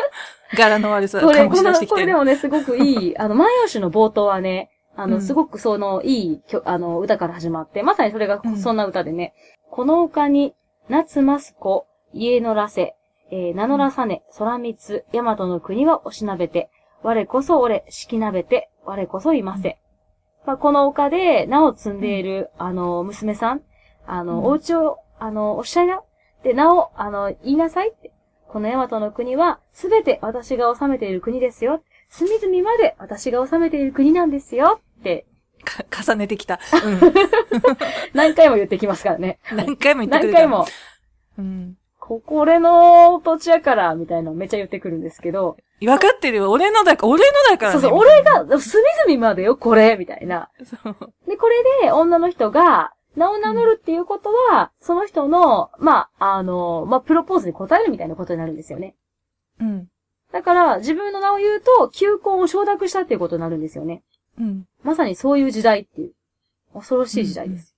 [0.54, 1.74] 柄の悪さ、これ、この。
[1.74, 5.22] これでもね、すごくいい、あの、万葉集の冒頭はね、あの、うん。
[5.22, 8.56] すごくその、いいあの、歌から始まって、まさにそれがう、ん。
[8.56, 9.34] そんな歌でね、
[9.70, 10.54] この丘に、
[10.88, 12.94] 夏ます子、家のらせ、
[13.30, 16.70] えー、名乗らさね、空三つ、大和の国はおしなべて、
[17.02, 19.78] 我こそ俺、敷なべて、我こそいませ。
[20.46, 23.62] まあ、この丘で、名を積んでいる、あの、娘さん、
[24.06, 24.44] あの、うん。
[24.46, 26.02] お家を、あの、おっしゃいな。
[26.42, 28.12] で、名を、あの、言いなさいって。
[28.48, 31.82] この大和の国は、すべて私が治めている国ですよ。
[32.08, 35.26] 隅々まで私が治めている国なんですよって
[35.66, 36.60] か重ねてきた。
[38.14, 39.38] 何回も言ってきますからね。
[39.50, 39.56] うん。
[39.58, 40.40] 何回も言ってくれた。
[40.40, 40.66] 何回も。、
[41.38, 41.76] うん。
[41.98, 46.50] ここ俺の土地やから、みたいなのめっちゃ言ってくるんですけど、分かってるよ。
[46.50, 47.80] 俺のだから、俺のだから、ね。
[47.80, 50.48] そうそう、俺が、隅々までよ、これ、みたいな。
[50.64, 50.96] そう。
[51.28, 58.94] で、これで女の人が、名を名乗るっていうことは、その人の、まあ、あの、まあ、プロポーズに答えるみたいなことになるんですよね。
[59.60, 59.88] うん。
[60.32, 64.02] だから、自分の名を言うと、求婚を承諾したっていうことになるんですよね。
[64.38, 64.66] うん。
[64.82, 66.12] まさにそういう時代っていう。
[66.74, 67.74] 恐ろしい時代です。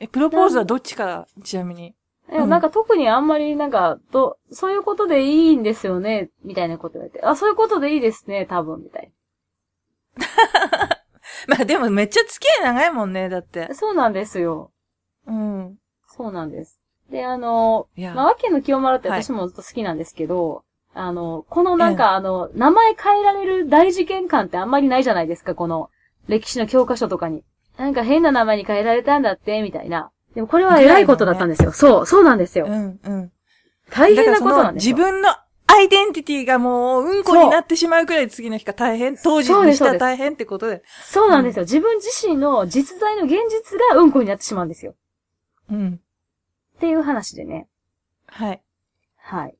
[0.00, 1.94] え、プロポーズはどっちから、ちなみに？
[2.30, 7.24] いやなんか特にあんまりなんか、ど、そういうことでいいんですよね、みたいなこと言われて。
[7.24, 9.12] あ、そういうことでいいですね、多分、みたい
[11.48, 13.74] まあでもめっちゃ付き合い長いもんね、だってな。。
[13.74, 14.70] そうなんですよ。
[15.26, 15.76] うん。
[16.06, 16.80] そうなんです。
[17.10, 20.64] で、あの、まあ、わけの清丸ってはい私もずっと好きなんですけど、
[20.94, 25.90] あの、このなんか、あの、名前変えられる大事件感ってあんまりないじゃないですか、この、
[26.28, 27.44] 歴史の教科書とかに。
[27.78, 30.10] なんか変な名前に変えられたんだって、みたいな。
[30.34, 31.72] でもこれは偉いことだったんですよ。
[31.72, 32.66] そう、そうなんですよ。
[32.66, 33.32] うん、うん。
[33.90, 34.96] 大変なことなんですよ。
[34.96, 35.28] 自分の
[35.72, 40.82] アイデンティティがもう、うんこになってしまうくらい次の日が大変、当時にしたら大変ってことで。
[41.04, 41.62] そうなんですよ。
[41.62, 44.94] 自分自身の実在の現実がうんこになってしまうんですよ。
[45.70, 46.00] うん。
[46.76, 47.68] っていう話でね。
[48.26, 48.62] はい。
[49.16, 49.56] はい。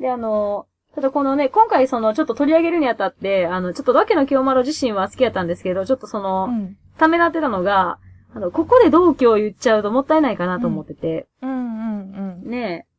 [0.00, 6.76] で、あの、ただこのね、今回その、ちょっと取り上げるにあたって、あの、ちょっとわけの清丸自身は好きやったんですけど、ちょっとその、うん。
[6.98, 7.98] ためらってたのが、
[8.34, 12.50] あの、ここで同居を言っちゃうともったいないかなと思ってて、うん、うん、うん。
[12.50, 12.91] ねえ。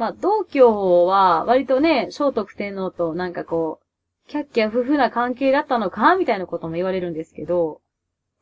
[0.00, 7.82] まあ、同居は、割とね、聖徳天皇となんかこう、キャッキャ夫婦な関係だったのかみたいなことも言われるんですけど、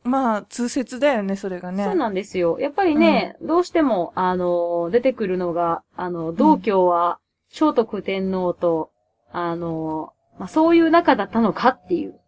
[0.04, 1.82] まあ、通説だよね、それがね。
[1.82, 2.60] そうなんですよ。
[2.60, 8.92] やっぱりね、どうしても、あの、出てくるのが、あの、同居は、聖徳天皇と、
[9.32, 12.20] あの、まあ、そういう仲だったのかっていう。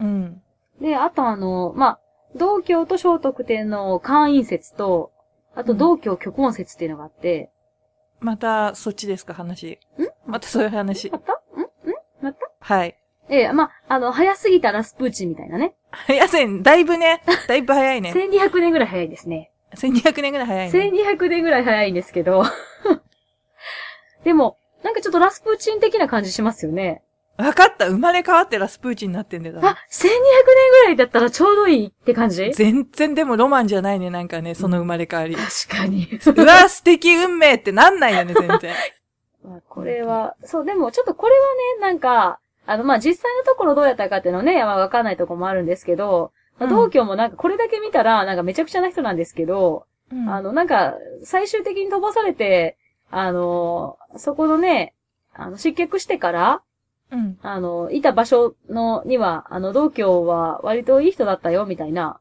[0.00, 0.42] うん。
[0.82, 2.00] で、あとあの、まあ、
[2.36, 5.12] 同居と聖徳天皇会員説と、
[5.54, 7.50] あと同居虚婚説っていうのがあって、
[8.20, 9.78] また、そっちですか、話。
[9.98, 10.30] ん？
[10.30, 11.18] またそういう話ま。
[11.18, 11.32] た？
[11.32, 11.60] ん？
[11.60, 11.66] ん？
[12.22, 12.50] また？
[12.60, 12.96] はい。
[13.28, 15.74] ええまあ、あの、早すぎたラスプーチンみたいなね。
[15.90, 18.12] 早せん、だいぶね、だいぶ早いね。
[18.12, 19.50] 1200年ぐらい早いですね。
[19.74, 20.90] 1200年ぐらい早いね。
[21.16, 22.44] 1200年ぐらい早いんですけど。
[24.24, 27.02] でも、なんかちょっとラスプーチン的な感じしますよね。
[27.38, 29.56] わかった、生まれ変わってラスプーチンになってんだよ。
[29.62, 30.16] あ、1200年
[30.70, 32.50] ぐらいだったらちょうどいいって感じ？
[32.52, 35.36] 全然でもロマンじゃないね、なんかね、その生まれ変わり。
[35.36, 36.08] 確かに。
[36.36, 38.74] うわ、素敵運命ってなんないよね、全然。
[39.44, 41.38] まあこれは、そう、でもちょっとこれは
[41.78, 52.76] ね、なんか、あの、まあ、実際のところどうやったかっていうのはね、まあ、わかんないところもあるんですけど、まあ、うん同居もなんかこれだけ見たら、なんかめちゃくちゃな人なんですけど、うんあの、なんか、最終的に飛ばされて、
[53.10, 54.94] あの、そこのね、
[55.32, 56.62] あの、失脚してから、
[57.12, 57.38] うん。
[57.42, 62.20] あの、いた場所の、には、あの、同居は割といい人だったよ、みたいな、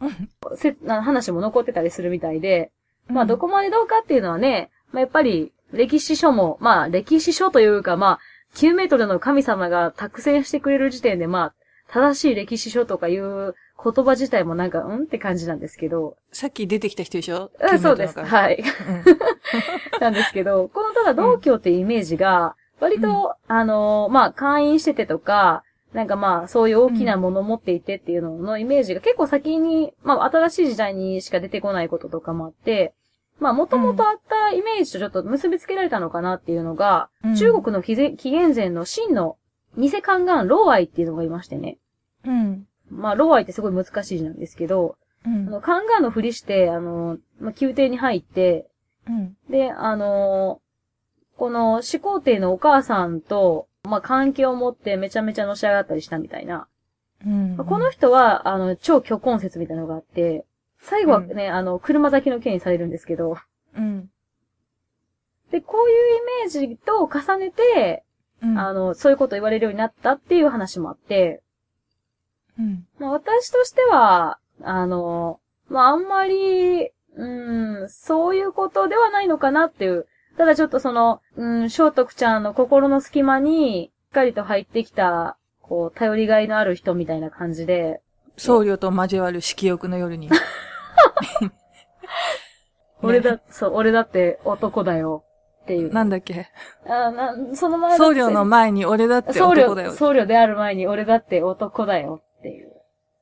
[0.00, 2.70] うんせな話も残ってたりするみたいで、
[3.08, 8.18] まあ、どこまでどうかっていうのはね、まあ、やっぱり、歴史書も、まあ、歴史書というか、まあ、
[8.54, 11.54] 9メートルの神様が託戦してくれる時点で、まあ、
[11.88, 17.50] 正しい歴史書とかいう言葉自体もなんか、うんって感じなんですけど、さっき出てきた人でしょ？
[17.60, 18.18] うんそうです。
[18.20, 18.22] い。
[18.24, 18.56] はい。
[18.56, 19.16] うん
[20.00, 25.62] なんですけど、このただ同居っていうイメージが、割と、あのーまあ、会員しててとか、
[25.92, 32.92] なんかまあ、そういう大きなものを持っていてっていうののイメージが結構先に、まあ、新しい時代にしか出てこないこととかもあって、
[33.38, 39.36] まあ、もともとあったイメージとちょっと結びつけられたのかなっていうのが、うん中国の紀元前の真の
[39.76, 41.78] 偽宦官、ローアイっていうのがいましてね。
[42.24, 42.66] うん。
[42.90, 44.96] まあ、ローアイってすごい難しい字なんですけど、
[45.26, 45.46] うあん。
[45.46, 48.68] の、宦官のふりして、あの、まあ、宮廷に入って、
[49.08, 49.36] うん。
[49.50, 50.65] で、あのー
[51.36, 56.66] この始皇帝のお母さんと、まあ、関係を持ってめちゃめちゃのし上がったりしたみたいな。
[57.24, 60.44] うんまあこの人は、あの、超虚婚説みたいなのがあって、
[60.80, 63.36] 最後はね、あの、車咲きの刑にされるんですけど、
[63.76, 64.10] うん。
[65.50, 68.04] で、こういうイメージと重ねて、
[68.42, 68.58] うん。
[68.58, 71.42] あの、そういうこと言われるようになったっていう話もあって、
[72.58, 72.86] うん。
[72.98, 80.06] まあ、私としては、あの、まあ、あんまり、うん、そういうことではないのかなっていう。
[80.36, 88.00] ただちょっとその、うん、聖徳ちゃんの心の隙間に、しっかりと入ってきた、こう、頼りがいのある人みたいな感じで、
[88.38, 90.30] 僧侶と交わる色欲の夜に。
[93.02, 95.24] 俺だ、そう、俺だって男だよ
[95.62, 95.92] っていう。
[95.92, 96.48] なんだっけ？
[96.86, 99.92] あなその前だ僧侶の前に俺だって僧男だよ侶、。
[99.92, 102.72] 僧侶である前に俺だって男だよっていう。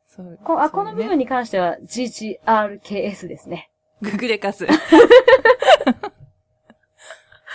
[0.06, 3.70] そうこあ、ねこの部分に関しては GGRKS ですね。
[4.00, 4.66] ググレカス。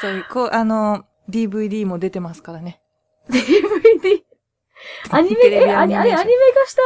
[0.02, 2.82] そういう、こう、あの、DVD も出てますからね。
[3.30, 4.24] DVD。
[5.12, 6.82] アニメ、え、アニ、あれ、アニメ化した？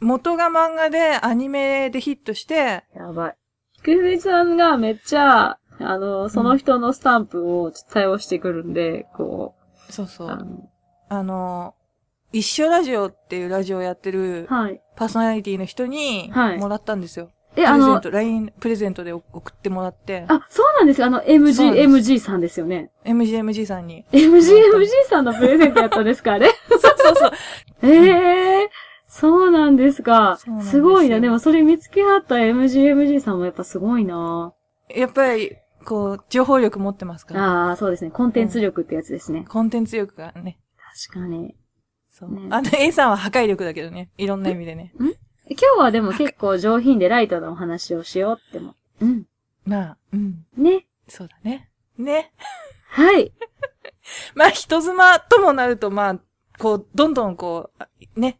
[0.00, 3.36] 元が漫画でアニメでヒットして、やばい。
[3.82, 9.54] くふみさんがめっちゃ、あの、その人のスタンプを対応してくるんで、こ
[9.90, 10.36] そうそうう、あ。
[10.36, 10.70] の、
[11.08, 11.74] あの、
[12.32, 14.80] 一緒ラジオっていうラジオをやってるはい。
[14.96, 17.30] パーソナリティの人にはいもらったんですよ。
[17.56, 21.06] え、あの、LINE プレゼントで送ってもらって、あ、そうなんですよ。
[21.06, 22.90] あの、MG、MG さんですよね。
[23.04, 24.04] MGMG さんに。
[24.12, 24.40] MG、
[24.72, 26.48] MG さんのプレゼントやったんですかあれ？
[26.68, 27.30] そうそうそう。
[27.82, 27.88] え
[28.64, 28.68] えー、
[29.06, 30.36] そうなんですか。
[30.38, 31.20] すすごいな。
[31.20, 34.52] でもそれ見つけはった MG、MG さんもやっぱすごいな。
[34.88, 37.68] やっぱり、こう、情報力持ってますから。
[37.68, 38.10] ああ、そうですね。
[38.10, 39.44] コンテンツ力ってやつですね。
[39.48, 40.58] コンテンツ力がね。
[41.08, 41.54] 確かに。
[42.10, 42.30] そう。
[42.30, 44.10] ねあの A さんは破壊力だけどね。
[44.18, 44.92] いろんな意味でね。
[45.48, 48.74] 今日はでも結構上品でライトなお話をしようっても。
[49.00, 49.24] うん。
[49.64, 50.44] まあ、うん。
[50.56, 50.86] ね。
[51.08, 51.68] そうだね。
[51.98, 52.32] ね。
[52.88, 53.32] はい。
[54.34, 56.16] まあ、人妻ともなると、まあ、
[56.58, 58.38] こう、どんどんこうあ、ね、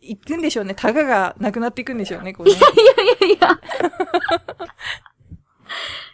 [0.00, 0.74] 行くんでしょうね。
[0.74, 2.52] タガがなくなっていくんでしょうね、こうね。
[2.52, 3.60] いやいやいや。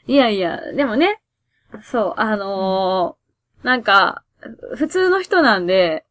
[0.07, 1.21] いやいや、でもね、
[1.83, 4.23] そう、あのーなんか、
[4.77, 6.05] 普通の人なんで、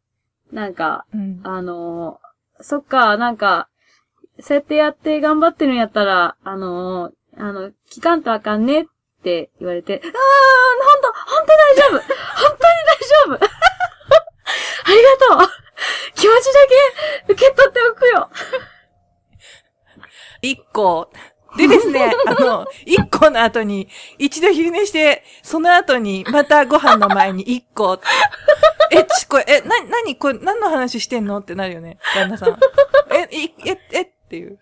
[0.52, 1.40] なんか、うん。
[1.44, 3.68] あのーそっか、なんか、
[4.40, 8.84] そうやってやって頑張ってるんやったら、あのーあの、聞かんとあかんねっ
[9.22, 12.00] て言われて、あー、ほんと、ほんと大丈夫本
[12.48, 13.44] 当に大丈夫
[14.86, 15.48] ありがとう
[16.14, 16.52] 気持ちだ
[17.26, 18.30] け受け取っておくよ
[20.42, 21.10] 一個。
[21.56, 28.00] でですね、 あの、一個の後に、一度昼寝して、その後に、またご飯の前に一個。
[28.90, 32.58] え、ち、これ、え、な、なに、これ、何の話してんのってなるよね、旦那さん。
[33.10, 34.58] え、い、え、え、っていう。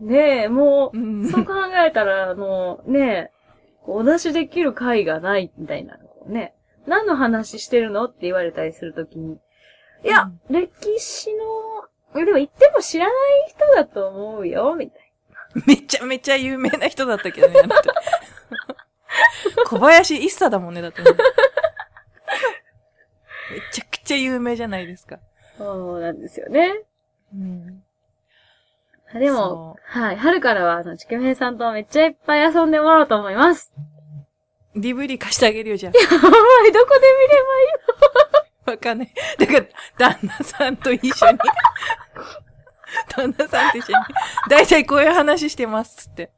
[0.00, 1.54] ねえ、もう、うんそう考
[1.84, 3.30] えたら、もう、ねえ、
[3.84, 6.54] お出しできる回がないみたいなのをね。
[6.86, 9.40] 何の話してるのって言われたりするときに。
[10.04, 11.30] いや、歴史
[12.14, 13.14] の、でも言っても知らない
[13.48, 15.00] 人だと思うよ、みたい
[15.66, 17.60] めちゃめちゃ有名な人だったけどね、
[19.66, 21.10] 小林一茶だもんね、だってね、
[23.50, 25.16] めちゃくちゃ有名じゃないですか。
[25.16, 25.22] な。
[25.58, 26.84] そうなんですよね。
[27.34, 27.82] うん。
[29.14, 30.16] でも、はい。
[30.16, 33.72] 春からは、あの、ちくめいさんとめっちゃいっぱい遊んでもらおうと思います。
[34.76, 37.06] DVD 貸してあげるよ、じゃはい、どこで
[38.66, 38.70] あ。
[38.70, 39.12] わかんない。
[39.38, 39.60] だから、
[39.98, 41.38] 旦那さんと一緒に。
[43.08, 44.04] 旦那さんと一緒に。
[44.48, 46.30] だいたいこういう話してます、つって。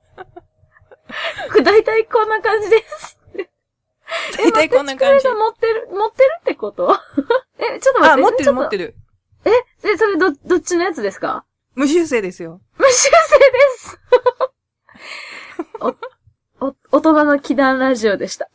[1.55, 3.19] 見ればいいだいたいこんな感じです。
[4.39, 6.97] だいたいこんな感じ持ってる、持ってるってこと？
[7.59, 8.21] え、ちょっと待って。
[8.23, 8.87] あ、持ってる持ってる。
[9.45, 9.51] る。
[9.85, 11.45] え、え、それど、どっちのやつですか？
[11.75, 12.61] 無修正ですよ。
[12.79, 13.17] 無修正で
[13.79, 13.99] す。
[15.81, 18.49] お、お、大人の祈願ラジオでした。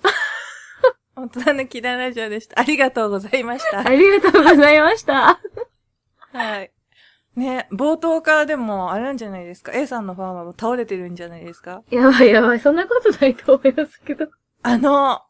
[1.16, 2.60] 大人のキララジオでした。
[2.60, 3.80] ありがとうございました。
[3.80, 5.40] ありがとうございました。
[6.32, 6.72] はい。
[7.36, 11.82] ね、冒頭からでも、あれなんじゃないですか？A さんのファンは倒れてるんじゃないですか？
[11.90, 14.28] やばいやばい、そんなことないと思いますけど。
[14.62, 15.22] あの、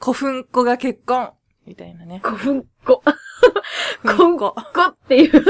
[0.00, 1.32] 古墳子が結婚。
[1.66, 2.20] みたいなね。
[2.22, 3.02] 古墳子。
[4.02, 4.52] 古墳子。
[4.74, 5.44] 子っていう、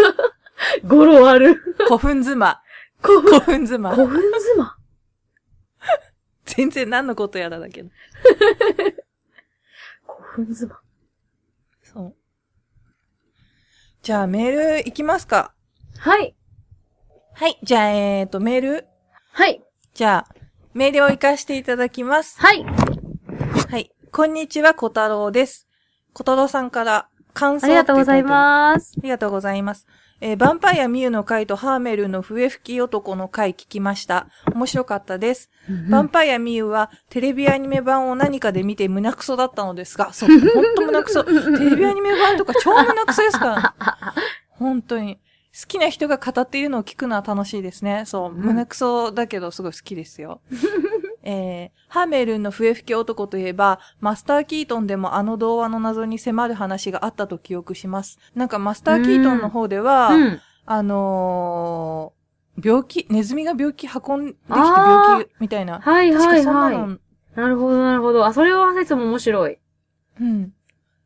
[0.85, 1.55] 語呂ある。
[1.87, 2.61] 古墳妻。
[3.03, 3.95] 古墳、古墳妻。
[3.95, 4.21] 古墳
[4.57, 4.77] 妻？
[6.45, 7.91] 全然何のことやらだけど。
[10.35, 10.81] 古墳妻。
[11.83, 12.15] そう。
[14.03, 15.55] じゃあメール行きますか。
[15.99, 16.37] はい。
[17.35, 17.59] はい。
[17.63, 18.87] じゃあ、えーと、メール
[19.33, 19.63] はい。
[19.95, 20.35] じゃあ、
[20.75, 22.39] メールを行かせていただきます。
[22.41, 22.65] はい。
[22.65, 23.93] はい。
[24.11, 25.67] こんにちは、小太郎です。
[26.13, 28.25] 小太郎さんから感想ありがとうございす。
[28.27, 28.95] ます。
[28.99, 29.87] ありがとうございます。
[30.25, 34.29] えー、ヴァンパイアミュウの回とハーメルの笛吹き男の回聞きました。
[34.55, 35.51] 面白かったです。
[35.69, 41.25] ヴァンパイアミュウはテレビアニメ版を何かで見て胸クソだったのですが、 そう、ほんと胸クソ。
[41.25, 41.33] テ
[41.71, 43.75] レビアニメ版とか超胸クソですから。
[44.51, 45.19] 本当に。
[45.61, 48.05] 好きな人が語っているのを聞くのは楽しいですね。
[48.07, 50.41] そう、胸クソだけどすごい好きですよ。
[51.23, 58.19] えー、ハーメルンの笛吹き男といえば、マスター・キートンでもあの童話の謎に迫る話があったと記憶します。
[58.35, 60.41] なんかマスター・キートンの方では、うん。
[60.65, 62.23] あのー
[62.63, 65.81] 病気、ネズミが病気運んできて病気みたいな。
[65.81, 66.73] はいはいは。
[66.73, 66.99] いの、
[67.35, 68.27] なるほどなるほど。
[68.27, 69.59] あ、それは説も面白い。
[70.21, 70.53] うん。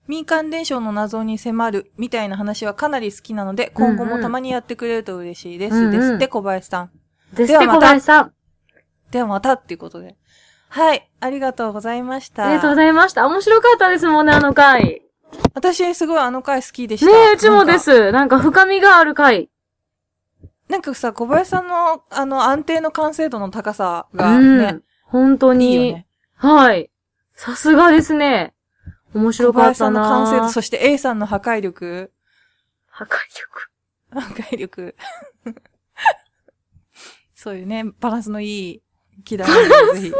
[0.09, 5.77] 民間伝承の謎に迫るみたいな話はかなり好きなので、今後もたまにやってくれると嬉しいです。
[5.77, 6.91] うんうんですって、小林さん。
[7.35, 8.33] ですって小林さん。
[9.17, 10.15] ではまたっていうことで。
[10.69, 11.11] はい。
[11.21, 12.47] ありがとうございました。
[12.47, 13.27] ありがとうございました。
[13.27, 15.03] 面白かったですもんね、あの回。
[15.55, 17.07] 私、すごいあの回好きでした。
[17.11, 17.79] ねえ、うちもで。
[17.79, 18.13] す。
[18.13, 19.49] なんか深みがある回。
[20.69, 24.81] なんかさ、小林さんの、あの、安定の完成度の高さがうんね、。
[25.05, 25.71] 本当に。
[25.71, 26.07] いいよね。
[26.35, 26.91] はい。
[27.33, 28.55] さすがですね。
[29.15, 32.13] 面小白かった林さんのな完成度、そして A さんの破壊力。
[32.89, 33.71] 破壊力。
[34.13, 34.95] 破壊力。
[37.35, 38.83] そういうね、バランスのいい
[39.25, 39.53] 木だね。
[40.01, 40.13] ぜひ。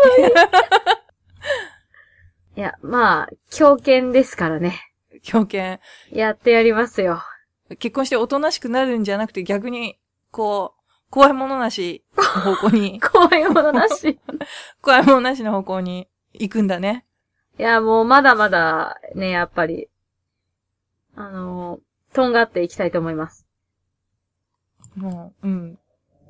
[2.57, 4.81] いや、まあ、狂犬ですからね。
[5.23, 5.79] 狂犬。
[6.11, 7.23] やってやりますよ。
[7.79, 9.99] 結婚しておとなしくなるんじゃなくて逆に、
[10.31, 14.19] こう、怖いものなしの方向に、 怖いものなし。
[14.81, 17.05] 怖いものなしの方向に行くんだね。
[17.59, 19.89] いや、もうまだまだね、やっぱり、
[21.15, 21.81] あの
[22.13, 23.47] とんがっていきたいと思います。
[24.95, 25.79] もう、うん。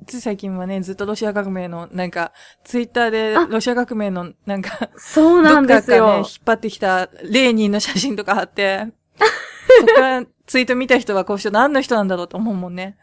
[0.07, 2.33] つい最近はね、ずっとロシア革命の、なんか、
[2.63, 6.25] ツイッターであロシア革命の、なんか、そうなんですどっかかね、よ引っ。
[6.45, 8.87] 張ってきたレーニンの写真とか貼って、
[9.79, 12.97] そっからツイート見た人はこう人何の人なんだろうと思うもんね。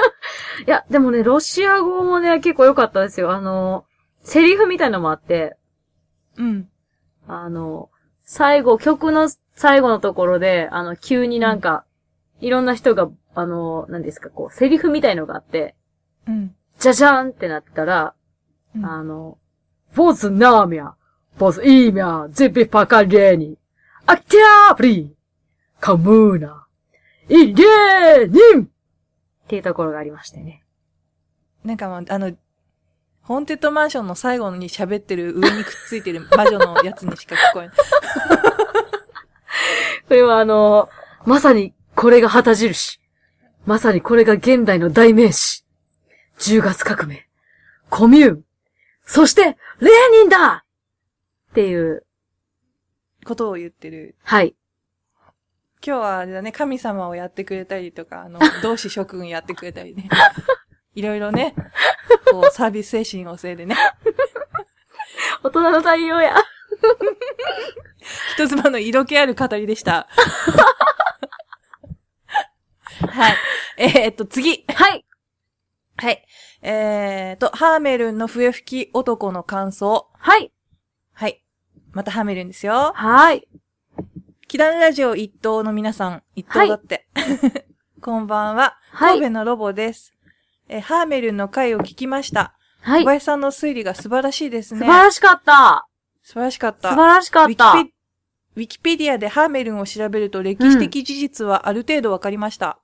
[0.66, 3.32] いや、でもね、ロシア語もね、結構良かったですよ。
[3.32, 3.84] あの、
[4.22, 5.56] セリフみたいのもあって、
[6.36, 6.68] うん。
[7.26, 7.90] あの、
[8.24, 11.84] 最後、曲の最後のところで、あの、急になんか、
[12.40, 15.74] いろんな人が、あの、何ですか、こう、セリフみたいのがあって、
[16.30, 16.54] うん。
[16.78, 18.14] じゃじゃんってなったら、
[18.76, 19.38] うんあの、
[19.94, 20.92] ボズナーミャ、
[21.38, 23.58] ボズイーミャ、ゼビパカレーニ、
[24.06, 25.14] アクティアブリ、
[25.80, 26.66] カムーナ、
[27.28, 28.68] イレーニンっ
[29.48, 30.62] ていうところがありましてね。
[31.64, 32.32] なんかもう、あの、
[33.22, 37.76] ホーンテッドマンションの最後に喋ってる上にくっついてる魔女のやつにしか聞こえない。
[40.08, 40.88] これはあの、
[41.24, 43.00] まさにこれが旗印。
[43.66, 45.64] まさにこれが現代の代名詞。
[46.40, 47.28] 10月革命。
[47.90, 48.44] コミューン。
[49.04, 49.56] そして、レー
[50.12, 50.64] ニンだ
[51.50, 52.06] っていう、
[53.24, 54.16] ことを言ってる。
[54.22, 54.54] はい。
[55.84, 60.08] 今日はあれだね、神様をやってくれたりとか、あの、 同志諸君やってくれたりね。
[60.94, 61.54] いろいろね、
[62.30, 63.76] こう、サービス精神旺盛でね、
[65.42, 66.36] 大人の対応や。
[68.34, 70.08] 人妻の色気ある語りでした。
[73.08, 73.36] はい。
[73.76, 74.64] えー、っと、次。
[74.68, 75.04] はい。
[76.00, 76.24] はい。
[76.62, 80.08] えー、っと、ハーメルンの笛吹き男の感想。
[80.14, 80.50] はい。
[81.12, 81.44] はい。
[81.92, 82.92] またハーメルンですよ。
[82.94, 83.46] はい。
[84.48, 87.06] キダンラジオ一等の皆さん、一等だって。
[88.00, 88.78] こんばんは。
[88.92, 90.14] はい神戸のロボです。
[90.68, 92.56] えーハーメルンの回を聞きました。
[92.80, 93.06] はい小。
[93.06, 94.86] 林さんの推理が素晴らしいです素ね。
[94.86, 95.86] 晴らしかった。
[96.22, 96.88] 素晴らしかった。
[96.88, 97.72] 素晴らしかった。
[97.72, 97.94] ウィキペ
[98.56, 102.78] ウィキペディアでハーメルンを調べると歴史的事実はある程度わかりました。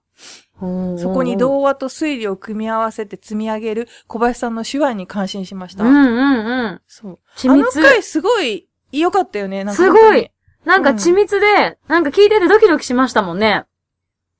[0.59, 5.85] そこに童話と推理を組み合わせて積み上げる小林さんの手腕に感心しました。
[5.85, 6.81] うんうんうん。
[6.87, 7.19] そう。
[7.37, 7.83] 緻あの密。
[7.83, 9.65] 回すごい良かったよね。
[9.65, 10.31] なんかすごい。
[10.65, 13.67] なんか緻密で、なんか聞いててドキドキしましたもんね。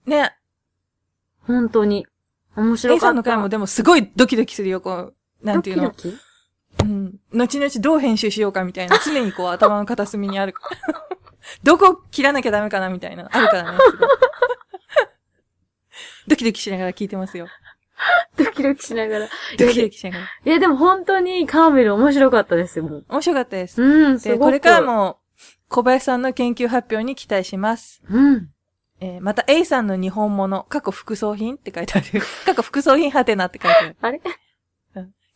[0.07, 0.35] ね。
[1.43, 2.07] 本当に。
[2.57, 3.07] 面白 A かった。
[3.09, 5.85] さんの回もでもすごいドキドキするよ、こう、なんていうの。
[5.85, 6.19] ドキドキ？
[6.83, 7.15] うん。
[7.33, 10.55] 後々どう編集しようかみたいな、常にこう頭の片隅にある。
[11.63, 13.79] どこ切らなきゃダメかなみたいな、あるからね。
[16.27, 17.49] ドキドキしながら聞いてますよ。
[18.37, 19.29] ドキドキしながら。
[19.59, 20.25] ドキドキしながら。
[20.45, 23.05] いや、でも本当にカーメル面白かったですよ。
[23.09, 23.83] 面白かったです。
[23.83, 24.49] うん、すで、ごく。
[24.49, 24.83] これから。
[24.83, 25.19] も、
[25.69, 28.03] 小林さんの研究発表に期待します。
[28.09, 28.51] うん。
[29.01, 32.23] えーまた A さんの日本物、過去副葬品って書いてある。
[32.47, 33.97] 過去副葬品はてなって書いてある。
[34.01, 34.21] あれ？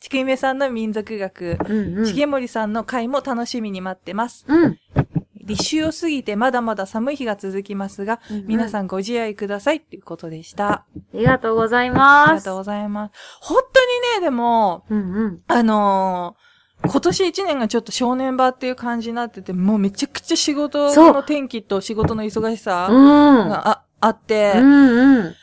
[0.00, 2.06] ちくいめさんの民族学、うんうん。
[2.06, 4.46] しげもりさんの回も楽しみに待ってます。
[4.48, 4.78] うん。
[5.50, 10.70] 立秋を過ぎてまだまだ寒い日が続きますが、皆さんご自愛くださいっていうことでした。
[10.72, 10.84] あ
[11.14, 12.30] りがとうございあます。
[12.32, 13.12] りがとうございます。
[13.40, 15.40] 本当にね、でも、うんうん。
[15.48, 16.50] あのー
[16.82, 23.48] 今年一年がちょっと正念場っていう感じになってて、もうめちゃくちゃ仕事の天気と仕事の忙しさうん。
[23.50, 25.34] がああって、うんうん。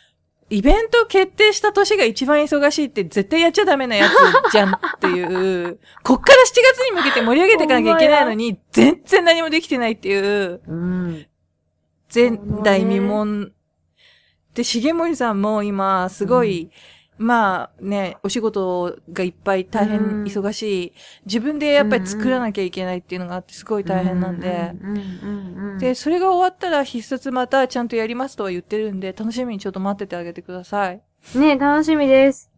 [0.50, 11.28] イベント決定した年が一番忙しいって絶対やっちゃダメなやつじゃんっていう、こっから7月に向けて盛り上げていかなきゃいけないのに、全然何もできてないっていう、うん。
[12.14, 13.52] 前代未聞。
[14.54, 16.72] で、重森さんも今、すごい、
[17.18, 20.94] まあね、お仕事がいっぱい大変うん忙しい。
[21.26, 24.74] 自分でやっぱり作らなきゃいけないっていうのがあって、すごい大変なんで。
[25.80, 31.02] で、それが終わったら必殺またちゃんとやりますとは言ってるんで、楽しみにちょっと待っててあげてください。
[31.36, 32.52] ね、楽しみです。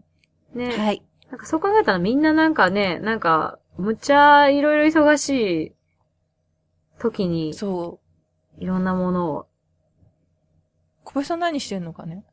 [0.53, 0.71] ね。
[0.71, 1.03] はい。
[1.29, 5.29] なんかそう考えたらみんななんかね、なんか、むっちゃいろいろ忙し
[5.67, 5.73] い
[6.99, 7.99] 時に、そ
[8.57, 8.61] う。
[8.61, 9.45] いろんなものを。
[11.05, 12.25] 小林さん何してんのかね？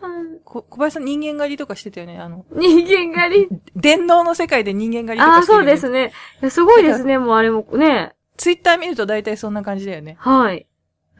[0.00, 3.60] さんこ小林さん人間狩りとかしてたよねあの、人間狩り？
[3.76, 6.12] 電脳の世界で人間狩りとああ、かしてる、そうですね。
[6.40, 8.14] いやすごいですね、もうあれもね。
[8.36, 10.16] ツイッター見ると大体そんな感じだよね。
[10.18, 10.66] はい。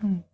[0.03, 0.25] うん。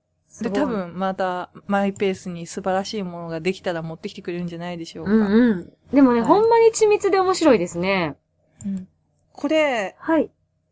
[0.41, 0.67] で、多。
[0.67, 5.11] 分またマイペースに素晴らしいものができたら持ってきてくれるんじゃないでしょうか。
[5.11, 5.73] うんうん。
[5.95, 8.17] でもね、はいほんまに緻密で面白いですね。
[8.65, 8.89] うん
[9.33, 10.31] これ、はい。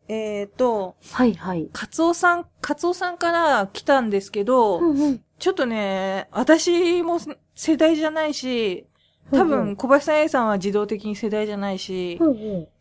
[0.09, 1.69] えっ、と、はいはい。
[1.71, 5.21] カツオさん、カツオさんから来たんですけど、うんうん。
[5.39, 7.19] ちょっとね、私も
[7.55, 8.87] 世代じゃないし、
[9.31, 12.19] 多分小林さん A さんは自動的に世代じゃないし。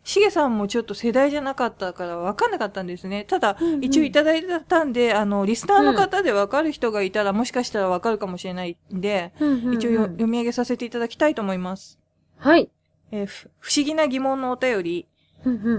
[0.04, 3.24] しげさんもちょっと世代じゃなかったから分かんなかったんですね。
[3.24, 11.98] ただ、うんうん一応いただいたんで、あの、リスナーの方で分かる人がいたら、もしかしたら分かるかもしれないんで、うんうんうん一応よ読み上げさせていただきたいと思います。
[12.38, 12.70] はい。
[13.10, 15.08] えーふ不思議な疑問のお便り。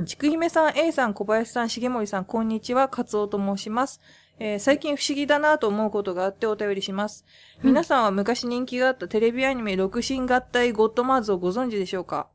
[0.06, 4.02] ちくひめさん、A さん、小林さん、重森さん、こんにちは、カツオと申します。
[4.40, 7.26] えー最近不思議だなと思うことがあってお便りします。
[7.62, 12.28] うん皆さんは昔人気があったテレビアニメ六神合体ゴッドマーズをご存知でしょうか？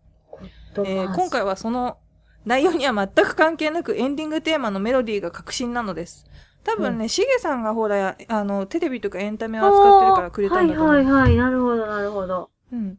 [0.77, 1.99] えー今回はその
[2.45, 6.27] 内容には全く関係なくエンディングテーマのメロディーが革新なのです。
[6.65, 10.95] 多分ね、しげさんがほら、あの、テレビとかエンタメを扱ってるからくれたんだと思う。
[10.95, 11.37] はいはいはい。
[11.37, 12.51] なるほど、なるほど。
[12.73, 12.99] うん。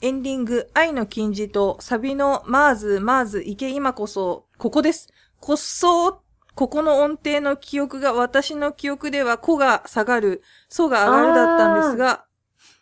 [0.00, 5.08] エンディング、愛の金字とサビのマーズ、マーズ、池今こそ、ここです。
[5.40, 6.22] こっそ
[6.56, 12.24] ここの音程の記憶が私の記憶では、こが下がる、そが上がるだったんですが、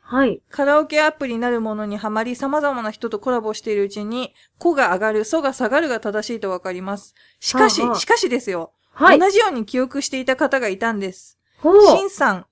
[0.01, 0.41] はい。
[0.49, 7.14] カラオケアプリなるものにはまり様々な人とコラボしているうちに、こが上がる、そが下がるが正しいとわかります。
[7.41, 9.18] しかし、はあはあしかしですよ、はい。
[9.18, 11.41] 同じように記憶していた方がいたんです。
[11.59, 11.81] ほう。
[11.81, 12.47] シンさん、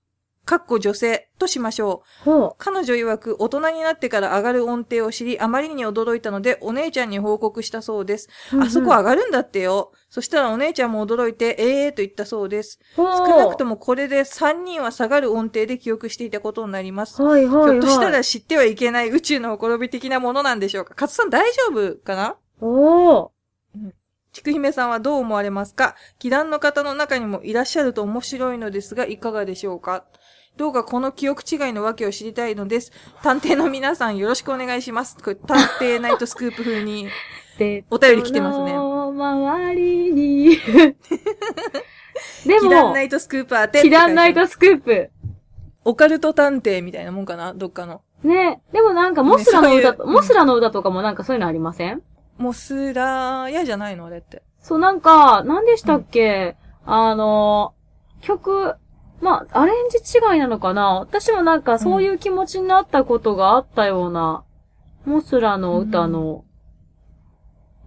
[0.44, 2.24] かっこ女性としましょう。
[2.24, 8.28] ほ彼女曰く大人になってから上がる音程を知り、あまりに驚いたので、お姉ちゃんに報告したそうです。
[8.52, 8.60] う。
[8.60, 9.92] あそこは、上がるんだってよ。
[10.12, 12.78] そしたらお姉ちゃんも驚いて、ええーと言ったそうです。
[12.96, 17.22] 少少なくともこれで3人は下がる音程で記憶していたことになります。
[17.22, 17.70] はいはいはい。
[17.70, 20.92] ひょっとしたら知ってはいけない宇宙のほころび的なものなんでしょうか。
[20.94, 22.36] 勝さん大丈夫かな？
[22.60, 23.30] おー。
[24.32, 25.96] ちくひめさんはどう思われますか？
[26.18, 30.04] 祈願の方の中にもいらっしゃると面白いのですが、いかがでしょうか？
[30.58, 32.92] どうかこの記憶違いの訳を知りたいのです。
[33.22, 35.16] 探偵の皆さんよろしくお願いします。
[35.16, 37.08] これ探偵ナイトスクープ風に。
[37.62, 38.72] で、お便り来てますね。
[38.72, 40.56] の周りに。
[42.46, 45.10] で祈願もナ、イトスクープ当てって書い祈てある願ナイトスクープ。
[45.84, 47.54] オカルト探偵みたいなもんかな？
[47.54, 48.02] どっかの。
[48.22, 48.60] ね。
[48.72, 52.02] でもなんか、モスラの歌と、そういうモスラの歌とかもなんかそういうのありません？
[52.38, 54.06] モスラーヤじゃないの？
[54.06, 54.42] あれって。
[54.60, 57.74] そう、なんか、何でしたっけ、あの、
[58.20, 58.74] 曲、
[59.20, 61.00] まあ、アレンジ違いなのかな？
[61.00, 64.44] 私もなんかそういう気持ちになったことがあったような、
[65.04, 66.44] モスラの歌の、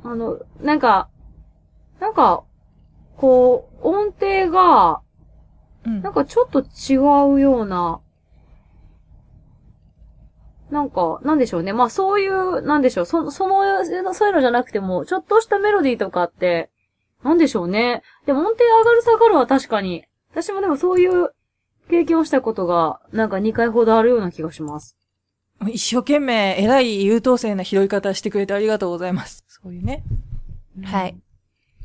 [0.06, 1.10] あの、なんか、
[2.00, 2.44] なんか、
[3.18, 5.02] こう、音程が、
[5.86, 6.98] うんなんかちょっと違
[7.34, 8.02] うような、
[10.72, 11.74] なんか、なんでしょうね。
[11.74, 13.06] まあそういう、なんでしょう。
[13.06, 13.84] そ、その、
[14.14, 16.72] そういうのじゃなくても、ちょっとしたメロディーとかって、
[17.24, 18.02] なんでしょうね。
[18.26, 21.30] でも音程上がる下がるは確かに、私もでもそういう
[21.90, 24.98] 経験をしたことが、なんか2回ほどあるような気がします。
[25.68, 29.45] 一生懸命、偉い優等生な拾い方してくれてありがとうございます。
[29.66, 30.04] そういうね。
[30.84, 31.18] はい。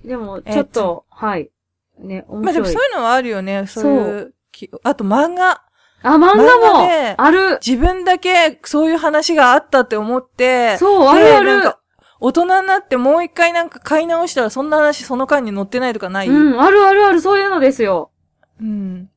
[0.04, 1.50] でも、えーちょっと、はい。
[1.98, 2.44] ね、面白い。
[2.44, 3.66] まあでもそういうのはあるよね。
[3.66, 4.70] そういうき。
[4.84, 5.62] あと漫画。
[6.02, 11.80] あ、漫画漫もある自分だけそういう話があったって思って、そう、あるあるでなんか
[12.20, 16.28] 大人になってもう一回なんか買い直したらそんな話その間に載ってないとかない？
[16.28, 18.10] うん、あるあるある、そういうのですよ。
[18.60, 19.08] うん。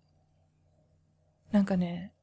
[1.51, 2.13] なんかね。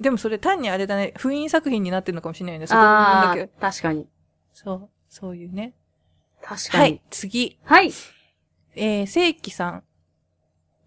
[0.00, 2.66] でもそれ単にあれだね、封印作品になってるのかもしれないね。
[2.66, 3.50] そこの部分ああだけ。
[3.60, 4.06] 確かに。
[4.54, 5.74] そう、そういうね。
[6.42, 7.58] 確かにはい。、次。
[7.64, 7.92] はい。
[8.74, 9.82] えー、正規さん。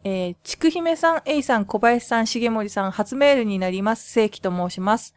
[0.04, 4.12] えー、ちくひめさん、えいさん、小林さん、重森さん、初メールになります。
[4.12, 5.14] 正規と申します。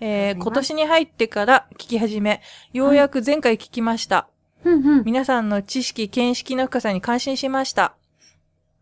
[0.00, 2.42] えー、今年に入ってから聞き始め、
[2.72, 4.28] ようやく前回聞きました。
[4.64, 5.04] うんうん。
[5.04, 7.94] 皆さんの知識、見識の深さに感心しました。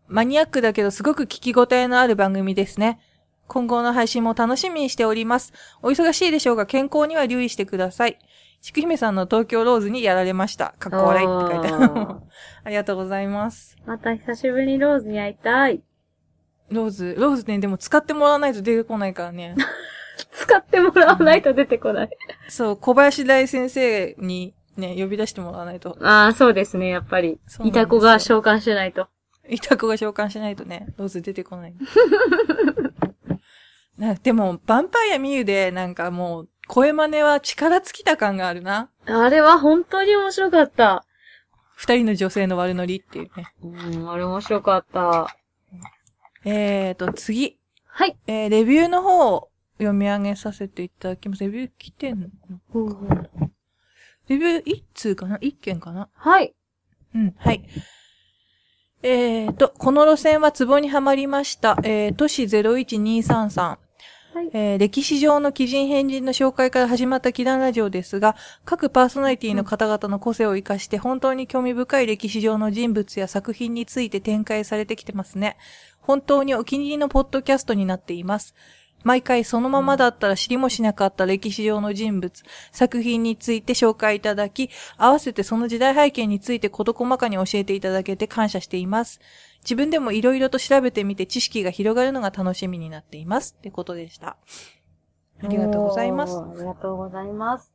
[0.07, 2.99] マニアックだけどすごく聞き応えのある番組ですね。
[3.47, 5.53] 今後の配信も楽しみにしております。
[5.81, 8.17] お忙しいでしょうが健康には留意してください。
[8.65, 10.73] ちくひめさんの東京ローズにやられました。
[10.79, 11.85] かっこ笑いって書いてある。
[11.85, 12.19] あ
[12.63, 13.77] ありがとうございます。
[13.85, 15.83] ーまた久しぶりにローズに会いたい。
[16.71, 19.55] ローズ、ローズね、でも使ってもらわないと出てこないからね。
[20.33, 22.09] 使ってもらわないと出てこない。
[22.47, 25.95] そう、小林大先生にね、呼び出してもらわないと。
[26.01, 27.39] ああ、そうですね、やっぱり。
[27.63, 29.09] いた子が召喚しないと。
[29.47, 31.75] いた子が召喚しないとね、ローズ出てこない。
[33.99, 38.89] なでも、ヴァンパイアミユで、なんかもう、声真似は力尽きた感があるな。
[39.05, 41.05] あれは本当に面白かった。
[41.75, 43.53] 二人の女性の悪ノリっていうね。
[43.61, 45.35] うん、あれ面白かった。
[46.43, 47.59] えーと、次。
[47.85, 48.17] はい。
[48.27, 51.43] えー、レビューの方を読み上げさせていただきます。
[51.43, 52.27] レビュー来てんの
[54.27, 55.37] レビュー一通かな？
[55.41, 56.09] 一件かな？
[56.13, 56.55] はい。
[57.13, 57.63] うん、はい。
[59.03, 61.77] えーと、この路線はツボにはまりました。
[61.83, 63.77] えー、都市01233。
[64.35, 64.49] はい。
[64.51, 75.55] えー歴史上の奇人変人の紹介から始まった祈願ラジオですが、各パーソナリティの方々の個性を生かして本当に興味深い歴史上の人物や作品について展開されてきてますね。
[76.01, 78.55] 本当にお気に入りのポッドキャストになっています。
[79.05, 89.21] 毎回そのままだったら知りもしなかった歴史上の人物、作品について紹介いただき、合わせてその時代背景について事細かに教えていただけて感謝しています。
[89.65, 93.55] 自分でも色々と調べてみて知識が広がるのが楽しみになっています。
[93.57, 94.37] ってことでした。
[95.43, 96.37] ありがとうございます。
[96.37, 97.73] ありがとうございます。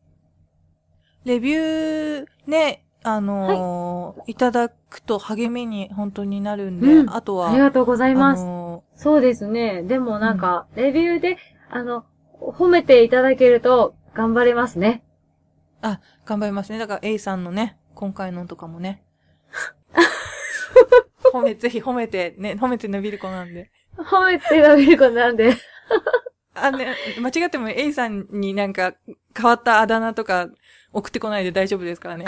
[1.24, 8.42] レビューね、あのーい、ただくと励みに本当になるんで、うんあとは、ありがとうございます。
[8.42, 9.82] あのそうですね。
[9.82, 11.38] でもなんか、レビューで、
[11.70, 12.04] あの、
[12.40, 15.02] 褒めていただけると頑張れますね。
[15.82, 16.78] ーあ、頑張りますね。
[16.78, 19.02] だから A さんのね、今回のとかもね。
[21.32, 23.70] 褒め、ぜひ褒めて、ね、褒めて伸びる子なんで。
[23.96, 25.54] 褒めて伸びる子なんで。
[26.54, 28.94] あ、ね、間違っても A さんになんか
[29.36, 30.48] 変わったあだ名とか
[30.92, 32.24] 送ってこないで大丈夫ですからね。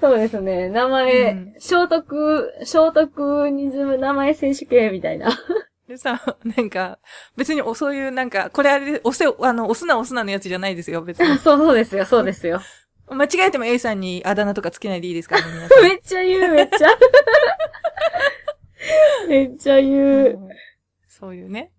[0.00, 0.68] そうですね。
[0.68, 5.30] 名前、うん聖徳、聖徳ニズム名前選手権みたいな。
[5.88, 6.98] でさ、なんか、
[7.36, 11.38] 別におそういうなんか、これあれで、押せ、あの、押すな押すなのやつじゃないですよ、別に。
[11.38, 12.60] そうそうですよ、そうですよ。
[13.08, 15.84] 間違えても A さんにあだ名とかつけないでいいですからね、 皆さん。
[15.84, 16.88] めっちゃ言う、めっちゃ。
[19.28, 20.38] めっちゃ言う。
[21.08, 21.72] そういうね。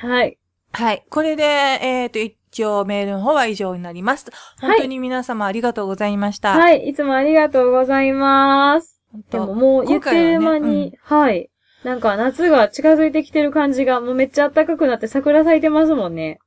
[0.00, 0.38] はい。
[0.72, 1.04] はい。
[1.08, 4.30] これで、えっ、と、一応メールの方は以上になります。
[4.58, 6.54] はい本当に皆様ありがとうございました。
[6.54, 6.58] い。
[6.58, 9.00] はい、いつもありがとうございます。
[9.30, 11.50] でももう言ってる間今回はねに、はい。
[11.84, 16.40] なんか夏が近づいてきてる感じが、もうめっちゃ暖かくなって桜咲いてますもんね。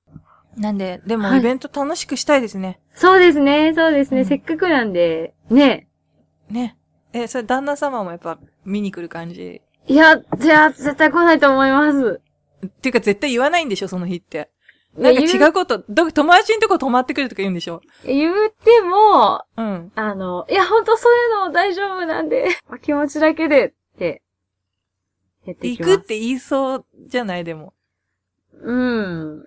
[0.58, 2.80] なんで、でもはいイベント楽しくしたいですね。
[2.94, 4.22] そうですね、そうですね。
[4.22, 5.88] うんせっかくなんで、ね。
[6.50, 6.78] ね。
[7.14, 9.62] え、それ旦那様もやっぱ見に来る感じ？
[9.88, 12.22] いや、じゃあ絶対来ないと思います。
[12.66, 14.50] っていうか絶対言わないんでしょ、その日って。
[14.98, 17.82] なんか違うこと、ど、友達のとこ泊まってくるとか言うんでしょ？
[18.06, 19.92] 言っても、うん。
[19.96, 22.48] あの、いや、ほんとそういうの大丈夫なんで、
[22.82, 24.22] 気持ちだけでって、
[25.46, 25.92] やっていきます。
[25.92, 27.74] 行くって言いそうじゃない、でも。
[28.62, 29.46] うん。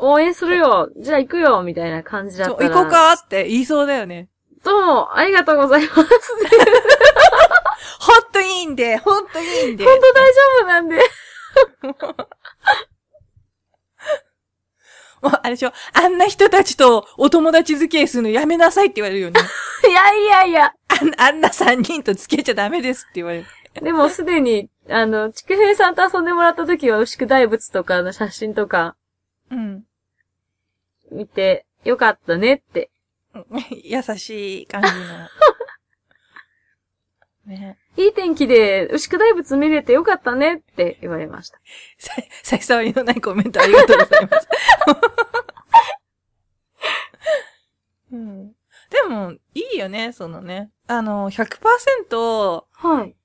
[0.00, 0.90] 応援するよ。
[0.96, 1.62] じゃあ行くよ。
[1.62, 2.70] みたいな感じだったら。
[2.70, 4.28] 行こうかって言いそうだよね。
[4.64, 5.94] どうも、ありがとうございます。
[5.94, 6.04] 本
[8.00, 9.84] ほんといいんで、ほんといいんで。
[9.84, 10.96] 当大丈夫なんで。
[15.22, 19.40] もう、あれでしょ、あんな人たちとお友達付き合いするのやめなさいって言われるよね。
[19.88, 20.72] いやいやいや。
[20.88, 23.46] あんあんな三人と付き合っちゃダメですって言われる。
[23.82, 28.96] でもすでに、あの、ちくへいさんと遊んでもらった時は、牛久大仏とかの写真とか
[29.50, 29.84] うん。
[31.10, 32.90] 見て、よかったねって。
[33.84, 34.94] 優しい感じの。
[37.46, 37.78] ね。
[37.96, 41.58] いい天気で、牛久大仏見れてよかったねって言われました。
[41.98, 44.48] さ、差し障りのないコメントありがとうございます。
[48.12, 48.52] うん、
[48.90, 50.70] でも、いいよね、そのね。
[50.86, 53.16] あの、100%はい。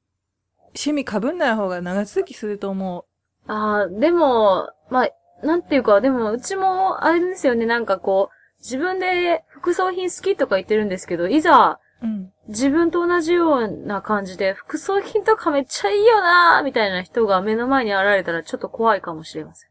[0.75, 3.05] 趣味被んない方が長続きすると思
[3.47, 5.09] ああ、でも、まあ、
[5.43, 12.05] なんていうか、でも、うちも、あれですよね、なんかこう、自分で服装品好きとか言ってるんですけど、いざ、う。
[12.05, 12.31] うん。
[12.47, 19.69] 自分と同じような感じで、服装品とかめっちゃいいよなーみたいな人が目の前に現れたらちょっと怖いかもしれません。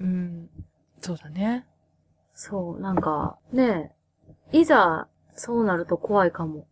[0.00, 0.50] うん。
[1.00, 1.66] そうだね。
[2.34, 3.92] そう、なんか、ね
[4.52, 6.66] え、いざ、そうなると怖いかも。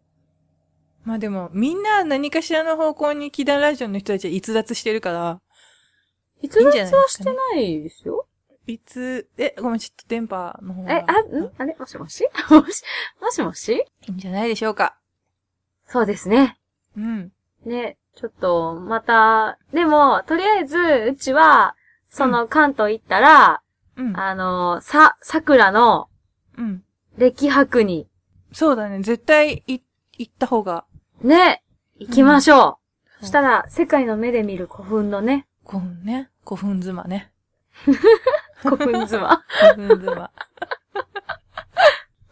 [1.05, 5.41] まあでも、みんな何かしらの方向にキダラジオの人たちは逸脱してるから、
[6.43, 8.27] いつ脱はしてないですよ。
[8.67, 10.93] いつ、え、ごめん、ちょっと電波の方が。
[10.93, 11.51] え、あ、ん？
[11.57, 11.75] あれ？
[11.79, 12.29] もしもし？
[12.51, 12.83] もし、
[13.21, 13.73] もしもし？
[13.73, 14.99] いいんじゃないでしょうか。
[15.87, 16.59] そうですね。
[16.97, 17.33] うん。
[17.65, 20.79] ね、ちょっと、また、でも、とりあえず、
[21.11, 21.77] うちは、
[22.11, 23.63] その関東行ったら、
[23.97, 24.17] うん。
[24.19, 26.09] あの、さ、桜の
[26.57, 26.85] うん。
[27.17, 28.09] 歴博に、
[28.53, 29.01] そうだね。
[29.01, 29.81] 絶対い、
[30.19, 30.85] 行った方が。
[31.23, 31.65] ね、
[31.99, 32.67] 行きましょう。
[32.71, 32.89] うん
[33.21, 36.31] したら、世界の目で見る古墳のね、古墳ね。
[36.47, 37.31] 古墳妻ね。
[38.63, 39.45] 古墳妻。
[39.77, 40.33] 古墳妻。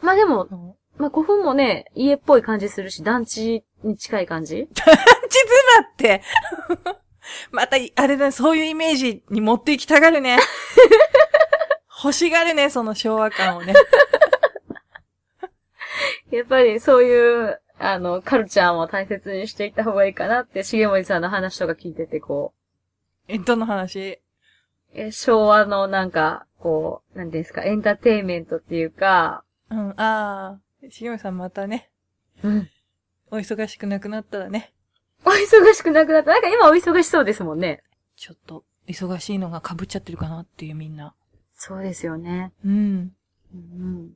[0.01, 4.95] まあでも、うんまあ古墳もね、家っぽい感じするし、団地に近い感じ 地妻っ
[5.99, 6.23] て。
[7.51, 10.39] また、あれだね、そういうイメージに持っていきたがるね。
[12.03, 13.75] 欲しがるね、その昭和感をね。
[16.31, 22.55] やっぱりそういう、あの、カルチャーも大切にしていった方がいいかなって、重森さんの話とか聞いてて、こ
[23.29, 23.99] え、どの話？
[23.99, 24.19] う、
[24.95, 30.61] え昭和のなんか、こう、なんですか、エンターテインメントっていうか、うん、ああ。
[30.89, 31.91] 重森さんまたね、
[32.45, 32.69] うん。
[33.31, 34.73] お忙しくなくなったらね、
[35.25, 36.31] お忙しくなくなった。
[36.31, 37.83] なんか今お忙しそうですもんね。
[38.15, 41.15] ちょっと、忙しいのが被っちゃってるかなっていうみんな。
[41.55, 42.53] そうですよね。
[42.65, 42.73] うん。
[42.73, 44.15] うん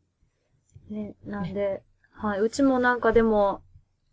[0.90, 0.94] うん。
[0.94, 1.82] ね、なんで、
[2.12, 2.40] はい。
[2.40, 3.62] うちもなんかでも、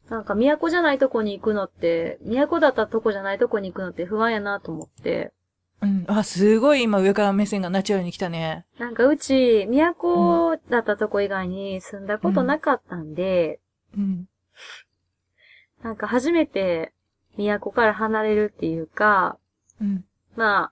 [0.09, 5.33] なんか都じゃないとこに行くのって、都だったとこじゃないとこに行くのって不安やなと思って。
[5.81, 6.05] うん。
[6.07, 8.65] あ、すごい今上から目線がナチュラルに来たね。
[8.79, 13.59] なんかうち、都だったとこ以外に住んだことなかったんで、
[13.95, 14.27] うん。
[15.83, 16.93] なんか初めて
[17.37, 19.37] 都から離れるっていうか、
[19.79, 20.05] うん。
[20.35, 20.71] ま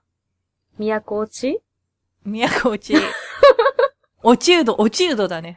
[0.78, 1.60] 都落ち？
[2.24, 2.94] 都落ち。
[4.22, 5.56] 落ちうど、落ちうどだね。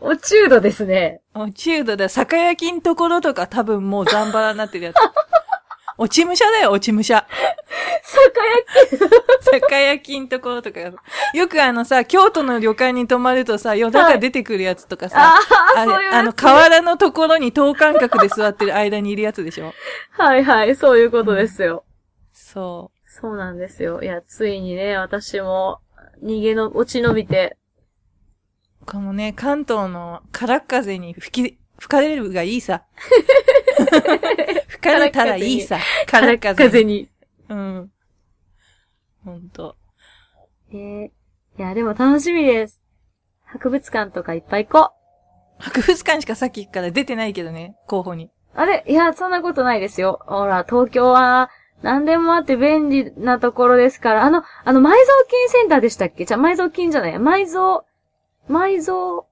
[0.00, 1.20] 落ちうどですね。
[1.34, 2.08] 落ちうどだ。
[2.08, 4.96] 酒焼きんところとか多分もうザンバラになってるやつ。
[5.98, 7.26] 落ち武者だよ、落ち武者。
[8.02, 8.40] 酒
[9.00, 10.80] 焼酒焼きんところとか。
[11.32, 15.12] よくあのさ、京都の旅館に泊まるとさ、夜中出てくるやつとかき。
[15.12, 15.38] さ、あ
[15.78, 19.72] あ、あそういうやつれ、あの、河原のところに等間隔で座ってる間にいるやつでしょ？
[20.10, 21.84] はいはい、そういうことですよ。
[22.34, 24.02] そそうなんですよ。
[24.02, 25.80] いや、ついにね、私も、
[26.22, 27.56] 逃げの、落ち延びて。
[28.86, 28.90] う。
[28.90, 32.84] このね、関東の空っ風に吹き、吹かれるがいいさ。
[34.68, 35.78] 吹かれたらいいさ。
[36.10, 36.70] 空っ風に。
[36.70, 37.08] 風に。
[37.48, 37.90] うん。
[39.24, 39.76] ほんと。
[40.72, 41.10] えー、い
[41.58, 42.80] や、でも楽しみです。
[43.44, 44.92] 博物館とかいっぱい行こ
[45.58, 48.26] 博物館しかさっきから出てないけどね、候補に。
[48.26, 48.30] う。
[48.54, 48.84] あれ？
[48.86, 50.20] いや、そんなことないですよ。
[50.26, 51.50] ほら、東京は、
[51.82, 54.24] 何でもあって便利なところですから。
[54.24, 54.94] あの、あの、埋蔵
[55.28, 56.24] 金センターでしたっけ？
[56.24, 57.14] じゃあ、埋蔵金じゃない。
[57.16, 57.84] 埋蔵、
[58.48, 59.24] 埋蔵、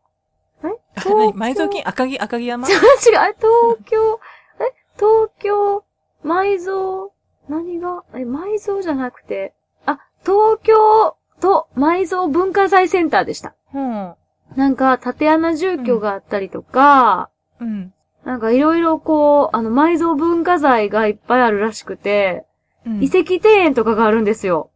[0.62, 0.80] え？
[0.96, 1.82] 埋蔵金？
[1.86, 2.68] 赤木、赤木山？
[2.68, 4.20] 違 う違う、あ東京、
[4.60, 4.72] え？
[4.96, 5.84] 東京、
[6.24, 7.10] 埋蔵、
[7.48, 8.04] 何が？
[8.14, 9.54] え、埋蔵じゃなくて、
[9.86, 11.16] あ、東京？
[11.40, 13.54] と埋蔵文化財センターでした。
[13.74, 14.14] うん。
[14.56, 17.28] なんか、縦穴住居があったりとか、
[17.60, 17.92] うん。
[18.24, 22.46] なんかいろいろこう、あの、埋蔵文化財がいっぱいあるらしくて、
[22.86, 23.02] うん。
[23.02, 24.70] 遺跡庭園とかがあるんですよ。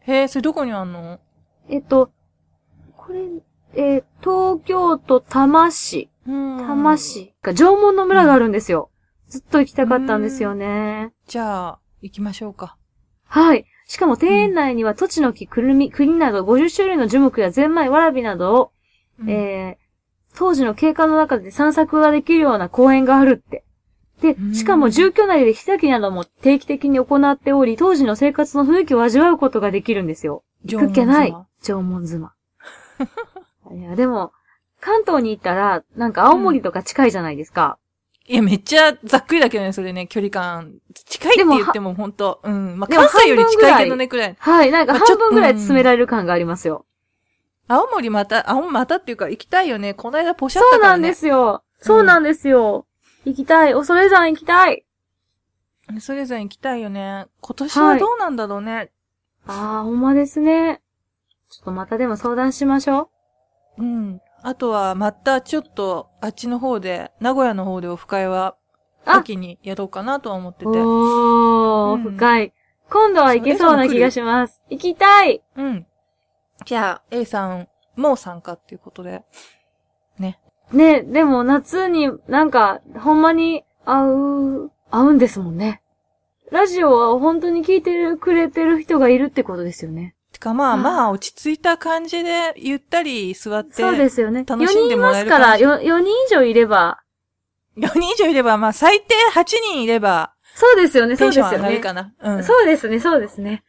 [0.00, 1.18] へえ、それどこにあんの？
[1.68, 2.10] えっと、
[2.96, 3.20] これ、
[3.74, 6.56] えー東京都多摩市、うん。
[6.58, 6.96] 多摩。
[6.96, 8.90] 市が縄文の村があるんですよ。
[9.28, 11.12] ずっと行きたかったんですよね。
[11.26, 12.76] じゃあ、行きましょうか。
[13.24, 13.66] はい。
[13.86, 18.72] しかも庭園内には土地の木、くるみ、栗など50種類の樹木やゼンマイ、わらびなどを、
[19.20, 23.64] うんえー、当時の景観の中で散策ができるような公園があるって。
[24.20, 30.44] でう、んしかも住居内で火焚きなども定期的に行っており、当時の生活の雰囲気を味わうことができるんですよ。
[30.64, 32.34] 行くっけない縄文妻。
[33.74, 34.32] いや、でも、
[34.80, 37.78] 関東に行ったら、なんか青森とか近いじゃないですか。
[38.26, 40.74] いや、めっちゃざっくりだけどね、それね、距離感。
[40.94, 42.78] 近いって言ってもほんと、うん。
[42.78, 44.36] まあ、関西より近いけどね、くらい。
[44.38, 46.86] はい、なんか半分ぐらい詰められる感がありますよ。
[47.68, 49.94] 青森また、青森またっていうか、行きたいよね。
[49.94, 51.02] この間ポシャっそうたからね。
[51.02, 51.62] なんですよ。
[51.80, 52.86] そうなんですよ。
[53.24, 53.72] 行きたい。
[53.74, 54.84] 恐山行きたい。
[56.00, 57.26] それぞれ行きたいよね。
[57.40, 58.90] 今年はどうなんだろうね。
[59.46, 60.80] ああ、ほんまですね。
[61.50, 63.08] ちょっとまたでも相談しましょう
[63.80, 64.20] ん。
[64.42, 68.56] あとは、またちょっと、あっちの方で、名古屋の方でオフ会は、
[69.04, 70.72] あ秋にやろうかなとは思ってう。
[70.72, 70.78] て。
[70.78, 72.52] おー、うん深い。
[72.90, 74.62] 今度は行けそうな気がします。
[74.68, 75.86] 行きたいうん。
[76.64, 79.22] じゃあ、A さんも参加っていうことで。
[80.18, 80.38] ね。
[80.72, 85.82] ね、でも夏になんか、ほんまに会う、会うんですもんね。
[86.50, 90.14] ラジオは本当に聞いてる、くれてる人がいるってことですよね。
[90.42, 93.74] てかまあまあ、落ち着いた感じで、ゆったり座って。
[93.74, 94.44] そうですよね。
[94.44, 97.02] 楽しんでもらえる4人いますから、感じよ4人以上いれば。
[97.76, 101.68] 4人以上いれば、まあ最低8人いれば、そうですよね、そテンションうですよね。
[101.68, 102.36] 上がるかな。
[102.36, 102.44] うん。
[102.44, 103.62] そうですね、そうですね。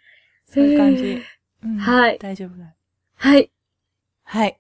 [0.45, 1.21] そういう感じ。
[1.63, 2.74] うんはい大丈夫だ。
[3.15, 3.49] はい。
[4.26, 4.59] はい。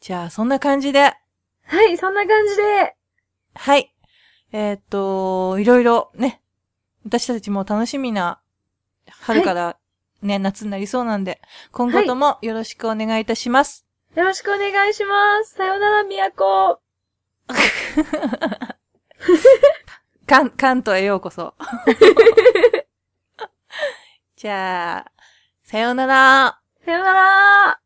[0.00, 1.14] じゃあ、そんな感じで、
[1.64, 2.94] はい、そんな感じで。
[3.54, 3.92] はい。
[4.52, 6.42] えーっと、いろいろね、
[7.04, 8.40] 私たちも楽しみな
[9.22, 9.76] 春から
[10.22, 11.40] ね、夏になりそうなんで、
[11.72, 13.84] 今後ともよろしくお願いいたします。
[14.14, 15.54] よろしくお願いします。
[15.54, 16.80] さよなら、みやこ。
[20.26, 21.54] 関、関東へようこそ。
[24.36, 25.12] じゃあ、
[25.62, 26.60] さようなら。
[26.84, 27.81] さよなら。